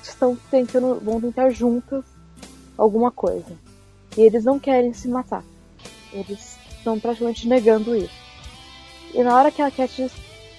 [0.02, 1.00] estão tentando.
[1.00, 2.04] vão tentar juntas
[2.78, 3.56] alguma coisa.
[4.16, 5.42] E eles não querem se matar.
[6.12, 8.24] Eles estão praticamente negando isso.
[9.12, 10.12] E na hora que a Katniss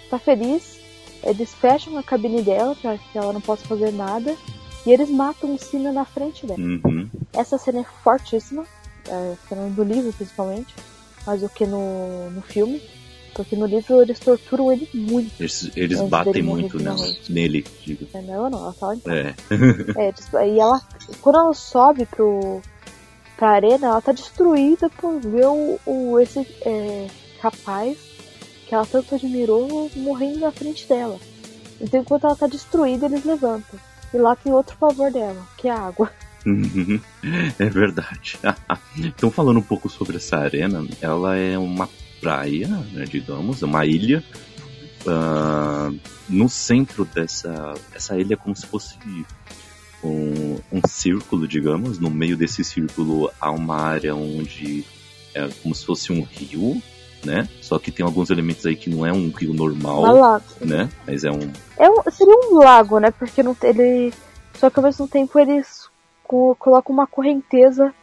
[0.04, 0.80] está feliz,
[1.24, 4.36] eles fecham a cabine dela para que ela não possa fazer nada.
[4.86, 6.60] E eles matam o Sina na frente dela.
[6.60, 7.10] Uhum.
[7.34, 8.66] Essa cena é fortíssima,
[9.08, 10.76] é, cena do livro principalmente
[11.26, 12.82] mais do que no, no filme.
[13.34, 15.30] Porque no livro eles torturam ele muito.
[15.42, 16.96] Eles, eles batem muito né,
[17.28, 18.08] nele, digo.
[18.14, 19.12] É, não, não, ela fala então.
[19.14, 19.36] É.
[20.42, 20.48] é.
[20.48, 20.82] E ela,
[21.22, 22.62] quando ela sobe pro,
[23.36, 27.08] pra arena, ela tá destruída por ver o, o esse é,
[27.42, 27.98] rapaz
[28.66, 31.20] que ela tanto admirou morrendo na frente dela.
[31.82, 33.78] Então enquanto ela tá destruída, eles levantam.
[34.16, 36.10] E lá tem outro favor dela, que é a água.
[37.60, 38.40] é verdade.
[38.98, 41.90] então, falando um pouco sobre essa arena, ela é uma
[42.22, 44.24] praia, né, digamos, uma ilha.
[45.02, 46.00] Uh,
[46.30, 48.98] no centro dessa essa ilha é como se fosse
[50.02, 52.00] um, um círculo, digamos.
[52.00, 54.86] No meio desse círculo há uma área onde
[55.34, 56.82] é como se fosse um rio,
[57.26, 57.50] né?
[57.62, 60.90] Só que tem alguns elementos aí que não é um rio normal, né?
[61.06, 61.52] Mas é um...
[61.78, 63.12] é um seria um lago, né?
[63.12, 64.14] Porque não ele
[64.54, 65.90] só que ao mesmo tempo eles
[66.24, 67.94] coloca uma correnteza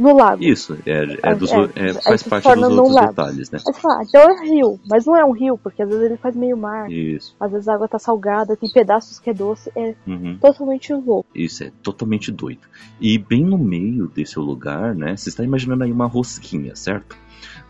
[0.00, 0.42] no lago.
[0.42, 3.08] Isso, é, é, dos, é, é faz parte dos outros lago.
[3.08, 3.58] detalhes, né?
[3.74, 6.56] Fala, então é rio, mas não é um rio, porque às vezes ele faz meio
[6.56, 6.90] mar.
[6.90, 7.36] Isso.
[7.38, 10.38] Às vezes a água tá salgada, tem pedaços que é doce, é uhum.
[10.40, 11.28] totalmente louco.
[11.34, 12.66] Isso, é totalmente doido.
[12.98, 17.16] E bem no meio desse lugar, né, você está imaginando aí uma rosquinha, certo?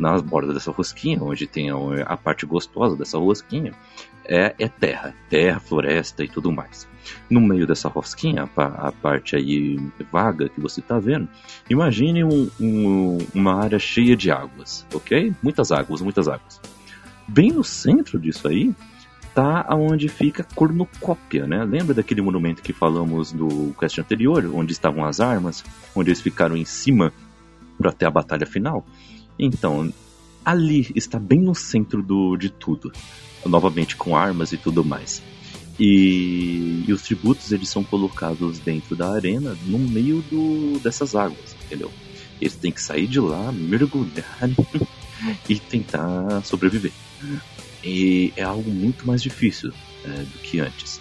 [0.01, 3.73] Na borda dessa rosquinha, onde tem a, a parte gostosa dessa rosquinha,
[4.25, 6.89] é, é terra, terra, floresta e tudo mais
[7.29, 9.79] no meio dessa rosquinha, a parte aí
[10.11, 11.29] vaga que você está vendo,
[11.69, 15.33] imagine um, um, uma área cheia de águas, ok?
[15.43, 16.61] Muitas águas, muitas águas.
[17.27, 18.75] Bem no centro disso aí,
[19.35, 21.65] tá aonde fica cornucópia, né?
[21.65, 26.57] Lembra daquele monumento que falamos no quest anterior, onde estavam as armas, onde eles ficaram
[26.57, 27.13] em cima
[27.79, 28.85] para ter a batalha final?
[29.43, 29.91] Então,
[30.45, 32.93] ali está bem no centro do, de tudo,
[33.47, 35.23] novamente com armas e tudo mais.
[35.79, 41.57] E, e, os tributos eles são colocados dentro da arena, no meio do, dessas águas,
[41.65, 41.91] entendeu?
[42.39, 44.51] Eles têm que sair de lá, mergulhar
[45.49, 46.93] e tentar sobreviver.
[47.83, 49.73] E é algo muito mais difícil
[50.05, 51.01] é, do que antes.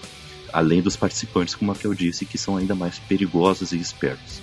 [0.54, 4.42] Além dos participantes, como a que disse, que são ainda mais perigosos e espertos.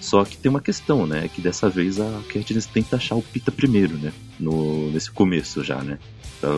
[0.00, 1.28] Só que tem uma questão, né?
[1.28, 4.12] Que dessa vez a Katniss tenta achar o Pita primeiro, né?
[4.38, 5.98] No, nesse começo já, né?
[6.40, 6.50] Pra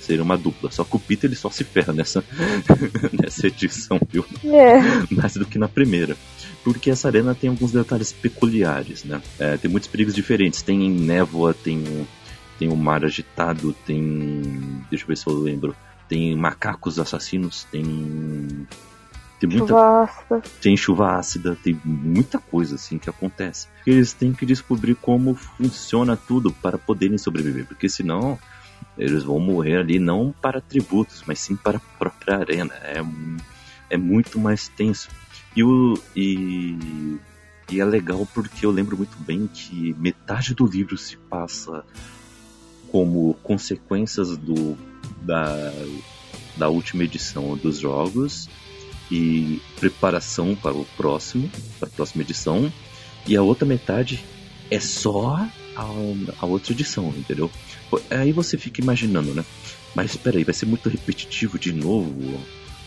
[0.00, 0.70] ser uma dupla.
[0.70, 2.22] Só que o Pita ele só se ferra nessa,
[3.12, 4.24] nessa edição, viu?
[4.44, 4.80] É.
[5.10, 6.16] Mais do que na primeira.
[6.62, 9.22] Porque essa arena tem alguns detalhes peculiares, né?
[9.38, 10.62] É, tem muitos perigos diferentes.
[10.62, 12.06] Tem névoa, tem,
[12.58, 14.42] tem o mar agitado, tem.
[14.90, 15.74] Deixa eu ver se eu lembro.
[16.08, 18.66] Tem macacos assassinos, tem
[19.48, 20.42] tem muita chuva ácida.
[20.60, 23.68] tem chuva ácida, tem muita coisa assim que acontece.
[23.86, 28.38] Eles têm que descobrir como funciona tudo para poderem sobreviver, porque senão
[28.96, 32.74] eles vão morrer ali não para tributos, mas sim para a própria arena.
[32.82, 33.02] É,
[33.90, 35.08] é muito mais tenso.
[35.54, 37.18] E, o, e,
[37.70, 41.84] e é legal porque eu lembro muito bem que metade do livro se passa
[42.90, 44.76] como consequências do,
[45.22, 45.72] da,
[46.56, 48.48] da última edição dos jogos
[49.10, 52.72] e preparação para o próximo, para a próxima edição.
[53.26, 54.24] E a outra metade
[54.70, 55.46] é só
[55.76, 55.84] a,
[56.40, 57.50] a outra edição, entendeu?
[58.10, 59.44] Aí você fica imaginando, né?
[59.94, 62.40] Mas espera aí, vai ser muito repetitivo de novo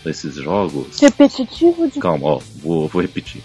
[0.06, 1.00] esses jogos.
[1.00, 2.00] Repetitivo de.
[2.00, 3.42] Calma, ó, vou, vou repetir.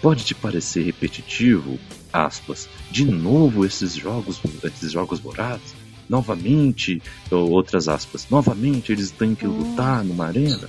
[0.00, 1.78] Pode te parecer repetitivo,
[2.12, 5.74] aspas, de novo esses jogos, esses jogos vorazes?
[6.08, 9.58] Novamente, ou outras aspas, novamente eles têm que hum.
[9.58, 10.68] lutar numa arena?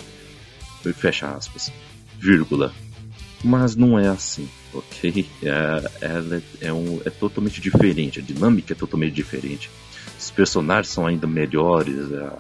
[0.94, 1.72] Fecha aspas,
[2.18, 2.74] vírgula.
[3.44, 5.26] Mas não é assim, ok?
[5.42, 5.50] É,
[6.02, 9.70] é, é, um, é totalmente diferente, a dinâmica é totalmente diferente.
[10.18, 12.32] Os personagens são ainda melhores, é,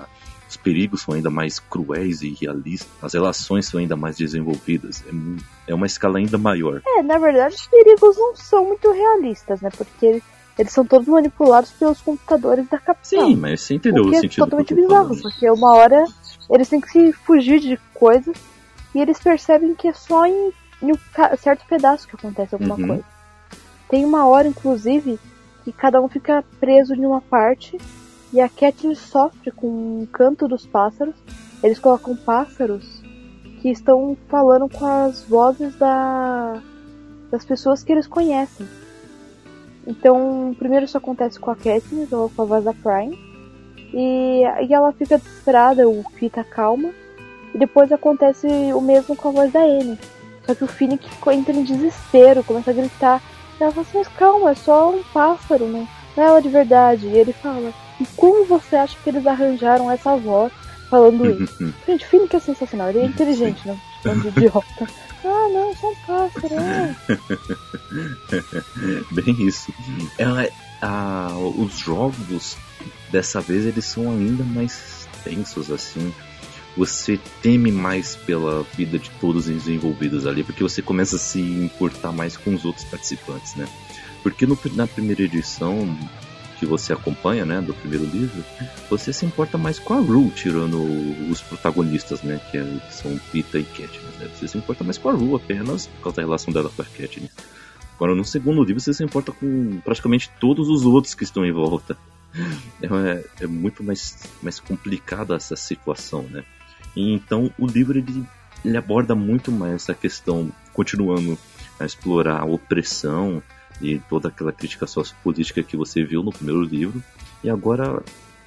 [0.50, 5.04] os perigos são ainda mais cruéis e realistas, as relações são ainda mais desenvolvidas.
[5.08, 6.82] É, é uma escala ainda maior.
[6.86, 9.70] É, na verdade, os perigos não são muito realistas, né?
[9.76, 10.22] Porque
[10.58, 13.26] eles são todos manipulados pelos computadores da capital.
[13.26, 14.42] Sim, mas você entendeu o, o sentido.
[14.42, 16.04] É totalmente bizarro, porque uma hora
[16.56, 18.36] eles têm que se fugir de coisas
[18.94, 22.88] e eles percebem que é só em, em um certo pedaço que acontece alguma uhum.
[22.88, 23.06] coisa.
[23.88, 25.20] Tem uma hora, inclusive,
[25.64, 27.78] que cada um fica preso em uma parte
[28.32, 31.16] e a Katniss sofre com o canto dos pássaros.
[31.64, 33.02] Eles colocam pássaros
[33.62, 36.62] que estão falando com as vozes da,
[37.30, 38.68] das pessoas que eles conhecem.
[39.86, 43.29] Então, primeiro isso acontece com a Katniss, ou com a voz da Prime.
[43.94, 46.90] E, e ela fica desesperada, o Fita calma.
[47.54, 49.98] E depois acontece o mesmo com a voz da Anne.
[50.46, 53.22] Só que o Finnick entra em desespero, começa a gritar.
[53.60, 55.88] E ela fala assim, mas calma, é só um pássaro, né?
[56.16, 57.08] Não é ela de verdade.
[57.08, 60.52] E ele fala, e como você acha que eles arranjaram essa voz
[60.90, 61.74] falando isso?
[61.88, 63.76] Gente, Finnick é sensacional, ele é inteligente, não
[64.06, 64.16] né?
[64.22, 64.88] de idiota.
[65.26, 66.52] Ah, não, são pássaros.
[66.52, 66.96] É.
[69.12, 69.74] Bem isso.
[70.18, 70.48] Ela,
[70.82, 72.58] a, os jogos
[73.12, 76.14] dessa vez eles são ainda mais tensos assim.
[76.78, 81.42] Você teme mais pela vida de todos os envolvidos ali, porque você começa a se
[81.42, 83.68] importar mais com os outros participantes, né?
[84.24, 85.98] Porque no, na primeira edição
[86.60, 88.44] que você acompanha, né, do primeiro livro,
[88.90, 90.78] você se importa mais com a Rue, tirando
[91.32, 94.30] os protagonistas, né, que, é, que são Pita e Katniss, né?
[94.36, 96.86] Você se importa mais com a Rue apenas por causa da relação dela com a
[96.86, 97.32] Katniss.
[97.96, 101.52] Agora, no segundo livro, você se importa com praticamente todos os outros que estão em
[101.52, 101.98] volta.
[102.82, 106.46] É, é muito mais, mais complicada essa situação, né?
[106.96, 108.26] E, então, o livro, ele,
[108.64, 111.38] ele aborda muito mais essa questão, continuando
[111.80, 113.44] a explorar a opressão,
[113.82, 117.04] e toda aquela crítica sociopolítica que você viu no primeiro livro.
[117.44, 118.02] E agora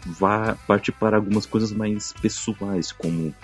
[0.04, 3.34] vai parte para algumas coisas mais pessoais, como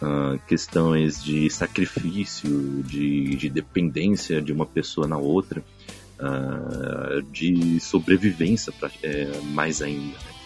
[0.00, 5.62] uh, questões de sacrifício, de, de dependência de uma pessoa na outra,
[6.20, 10.16] uh, de sobrevivência pra, é, mais ainda.
[10.16, 10.38] Né?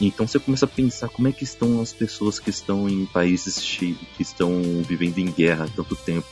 [0.00, 3.60] Então você começa a pensar como é que estão as pessoas que estão em países
[3.76, 6.26] que estão vivendo em guerra há tanto tempo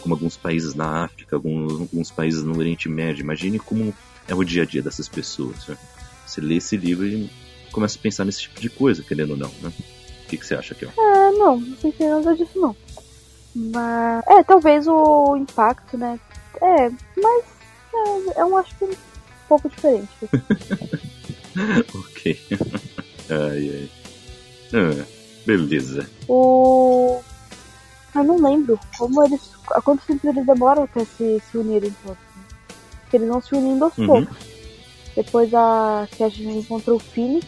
[0.00, 3.22] como alguns países na África, alguns, alguns países no Oriente Médio.
[3.22, 3.92] Imagine como
[4.28, 5.66] é o dia a dia dessas pessoas.
[5.66, 5.76] Né?
[6.24, 7.28] Você lê esse livro e
[7.72, 9.72] começa a pensar nesse tipo de coisa, querendo ou não, né?
[10.24, 10.76] O que, que você acha?
[10.96, 11.02] Ó?
[11.02, 12.76] É, não, não sei se nada disso não.
[13.54, 14.24] Mas.
[14.28, 16.20] É, talvez o impacto, né?
[16.60, 16.90] É,
[17.20, 17.44] mas
[17.94, 18.94] é, eu acho que é um
[19.48, 20.08] pouco diferente.
[21.94, 22.40] ok.
[23.30, 23.90] ai, ai.
[24.74, 25.04] Ah,
[25.46, 26.08] beleza.
[26.28, 27.20] O.
[28.14, 32.18] Eu não lembro como eles há quanto tempo eles demoram até se, se unirem todos.
[33.02, 34.06] Porque eles vão se unindo aos uhum.
[34.06, 34.36] poucos.
[35.14, 37.46] Depois a que a gente encontrou o Phoenix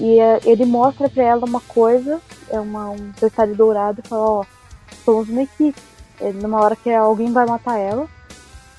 [0.00, 4.22] e é, ele mostra pra ela uma coisa, é uma, um detalhe dourado e fala,
[4.22, 4.46] ó, oh,
[5.04, 5.80] somos uma equipe.
[6.20, 8.08] É numa hora que alguém vai matar ela,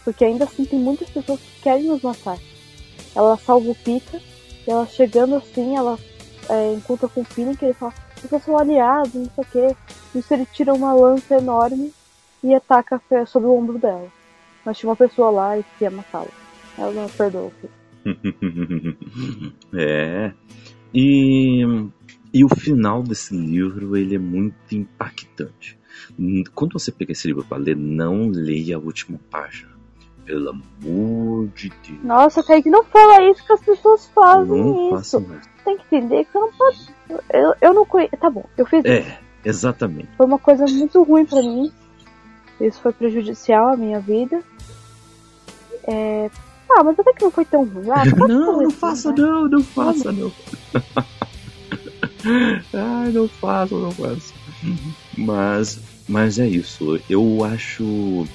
[0.06, 2.38] porque ainda assim tem muitas pessoas que querem nos matar.
[3.16, 4.22] Ela salva o Pita,
[4.68, 5.97] e ela chegando assim, ela
[6.47, 10.18] é, encontra com o Phoenix e ele fala, vocês são aliados, não sei o que.
[10.20, 11.91] Isso ele tira uma lança enorme
[12.43, 14.08] e ataca sobre o ombro dela.
[14.64, 16.30] Mas tinha uma pessoa lá e queria matá-la.
[16.78, 17.51] Ela não perdoou.
[19.74, 20.32] é.
[20.93, 21.64] E,
[22.34, 25.78] e o final desse livro ele é muito impactante.
[26.53, 29.74] Quando você pega esse livro para ler, não leia a última página.
[30.26, 32.03] Pelo amor de Deus.
[32.03, 35.23] Nossa, Kaique, não fala isso que as pessoas fazem não isso.
[35.63, 36.95] Tem que entender que você não pode.
[37.32, 38.17] Eu, eu não conheço.
[38.17, 38.99] Tá bom, eu fiz é.
[38.99, 39.11] isso.
[39.45, 40.09] Exatamente.
[40.17, 41.71] Foi uma coisa muito ruim para mim.
[42.59, 44.41] Isso foi prejudicial à minha vida.
[45.88, 46.32] É...
[46.67, 47.89] Ah, mas até que não foi tão ruim.
[47.91, 49.15] Ah, não, não faça né?
[49.19, 50.32] não, não faça não.
[52.73, 54.34] Ai, não faça, não faça.
[55.15, 56.99] Mas, mas é isso.
[57.07, 58.26] Eu acho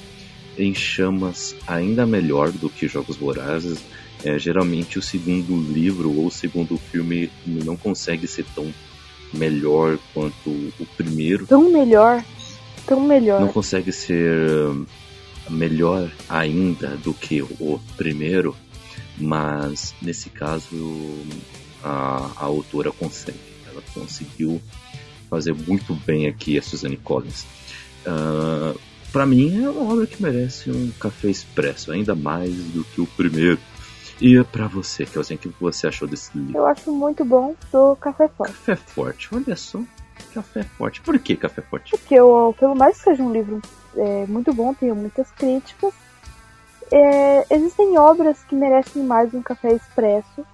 [0.57, 3.79] em chamas ainda melhor do que Jogos Vorazes.
[4.23, 8.71] É, geralmente o segundo livro ou o segundo filme não consegue ser tão
[9.33, 11.47] melhor quanto o primeiro.
[11.47, 12.23] Tão melhor,
[12.85, 13.41] tão melhor.
[13.41, 14.45] Não consegue ser
[15.49, 18.55] melhor ainda do que o primeiro,
[19.17, 21.25] mas nesse caso
[21.83, 23.39] a, a autora consegue.
[23.67, 24.61] Ela conseguiu
[25.29, 27.45] fazer muito bem aqui a Suzanne Collins.
[28.05, 28.77] Uh,
[29.11, 33.07] para mim é uma obra que merece um café expresso, ainda mais do que o
[33.07, 33.59] primeiro.
[34.19, 36.57] E para você, Kelzinha, o que você achou desse livro?
[36.57, 38.53] Eu acho muito bom do Café Forte.
[38.53, 39.79] Café Forte, olha só.
[40.33, 41.01] Café Forte.
[41.01, 41.91] Por que Café Forte?
[41.91, 43.59] Porque, eu, pelo mais que seja um livro
[43.97, 45.91] é, muito bom, tenho muitas críticas,
[46.91, 50.45] é, existem obras que merecem mais um café expresso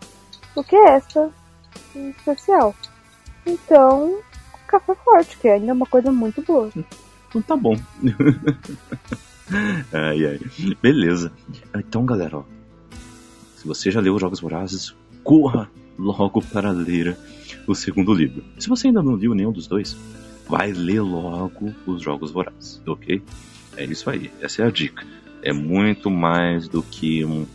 [0.56, 1.30] do que essa
[1.96, 2.74] em especial.
[3.46, 4.20] Então,
[4.68, 6.72] Café Forte, que é ainda uma coisa muito boa.
[7.30, 7.76] Então tá bom.
[9.92, 10.40] ai, ai.
[10.82, 11.32] Beleza.
[11.76, 12.44] Então, galera, ó,
[13.56, 17.18] se você já leu os Jogos Vorazes, corra logo para ler
[17.66, 18.44] o segundo livro.
[18.58, 19.98] Se você ainda não leu nenhum dos dois,
[20.48, 23.22] vai ler logo os Jogos Vorazes, ok?
[23.76, 25.06] É isso aí, essa é a dica.
[25.42, 27.46] É muito mais do que um,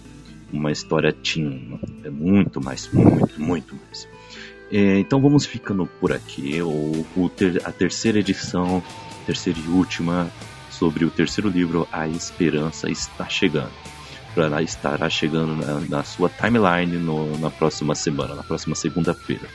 [0.52, 4.08] uma história teen, é muito mais, muito, muito mais.
[4.70, 6.62] É, então vamos ficando por aqui.
[6.62, 8.82] O, o ter, a terceira edição,
[9.22, 10.30] terceira e última,
[10.70, 13.72] sobre o terceiro livro, A Esperança, está chegando
[14.40, 19.46] ela estará chegando na, na sua timeline no, na próxima semana, na próxima segunda-feira.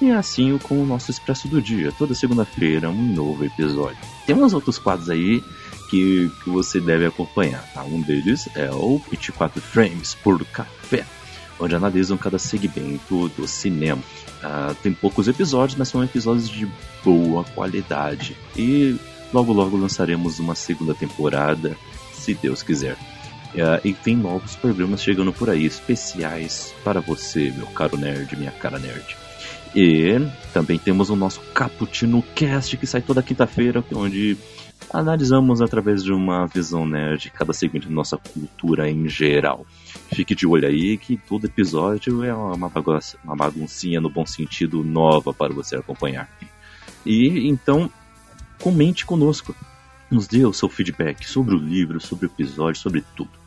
[0.00, 3.98] E assim com o nosso Expresso do Dia, toda segunda-feira um novo episódio.
[4.26, 5.42] Temos outros quadros aí
[5.90, 7.82] que, que você deve acompanhar, tá?
[7.82, 11.04] Um deles é o 24 Frames por Café,
[11.58, 14.02] onde analisam cada segmento do cinema.
[14.42, 16.68] Uh, tem poucos episódios, mas são episódios de
[17.04, 18.36] boa qualidade.
[18.56, 18.96] E
[19.32, 21.76] logo logo lançaremos uma segunda temporada,
[22.12, 22.94] se Deus quiser.
[23.54, 28.52] Uh, e tem novos programas chegando por aí, especiais para você, meu caro nerd, minha
[28.52, 29.16] cara nerd.
[29.74, 30.20] E
[30.52, 34.36] também temos o nosso Cappuccino Cast, que sai toda quinta-feira, onde
[34.92, 39.66] analisamos através de uma visão nerd cada segmento da nossa cultura em geral.
[40.12, 44.82] Fique de olho aí que todo episódio é uma, bagunça, uma baguncinha no bom sentido
[44.82, 46.28] nova para você acompanhar.
[47.04, 47.90] E então,
[48.60, 49.54] comente conosco.
[50.10, 53.37] Nos dê o seu feedback sobre o livro, sobre o episódio, sobre tudo.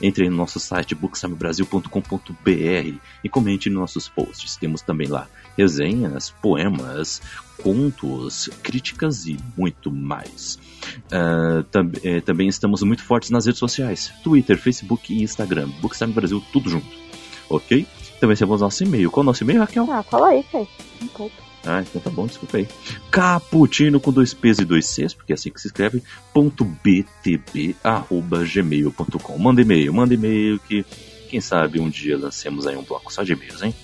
[0.00, 4.56] Entre no nosso site booksamebrasil.com.br e comente nos nossos posts.
[4.56, 7.20] Temos também lá resenhas, poemas,
[7.62, 10.58] contos, críticas e muito mais.
[11.06, 15.68] Uh, tam eh, também estamos muito fortes nas redes sociais: Twitter, Facebook e Instagram.
[15.80, 17.00] Bookstime Brasil, tudo junto.
[17.48, 17.86] Ok?
[18.20, 19.10] Também temos nosso e-mail.
[19.10, 19.90] Qual é o nosso e-mail, Raquel?
[19.90, 20.66] Ah, fala aí, Fê.
[21.02, 21.49] Um pouco.
[21.64, 22.68] Ah, então tá bom, desculpa aí.
[23.10, 26.02] Caputino com dois P's e dois C's, porque é assim que se escreve,
[26.32, 29.38] ponto btb, arroba, gmail.com.
[29.38, 30.84] Manda e-mail, manda e-mail que,
[31.28, 33.74] quem sabe, um dia lancemos aí um bloco só de e-mails, hein?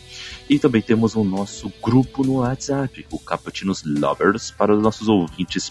[0.48, 5.70] E também temos o nosso grupo no WhatsApp, o Caputinos Lovers, para os nossos ouvintes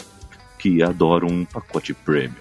[0.66, 2.34] que adoram um pacote premium.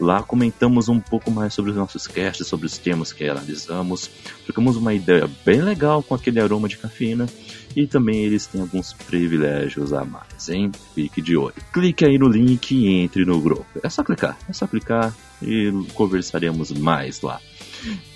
[0.00, 4.10] Lá comentamos um pouco mais sobre os nossos casts, sobre os temas que analisamos,
[4.44, 7.28] trocamos uma ideia bem legal com aquele aroma de cafeína
[7.76, 10.72] e também eles têm alguns privilégios a mais, hein?
[10.92, 11.54] Fique de olho.
[11.72, 13.64] Clique aí no link e entre no grupo.
[13.80, 17.40] É só clicar, é só clicar e conversaremos mais lá.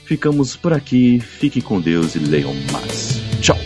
[0.04, 3.20] Ficamos por aqui, fiquem com Deus e leiam mais.
[3.40, 3.56] Tchau!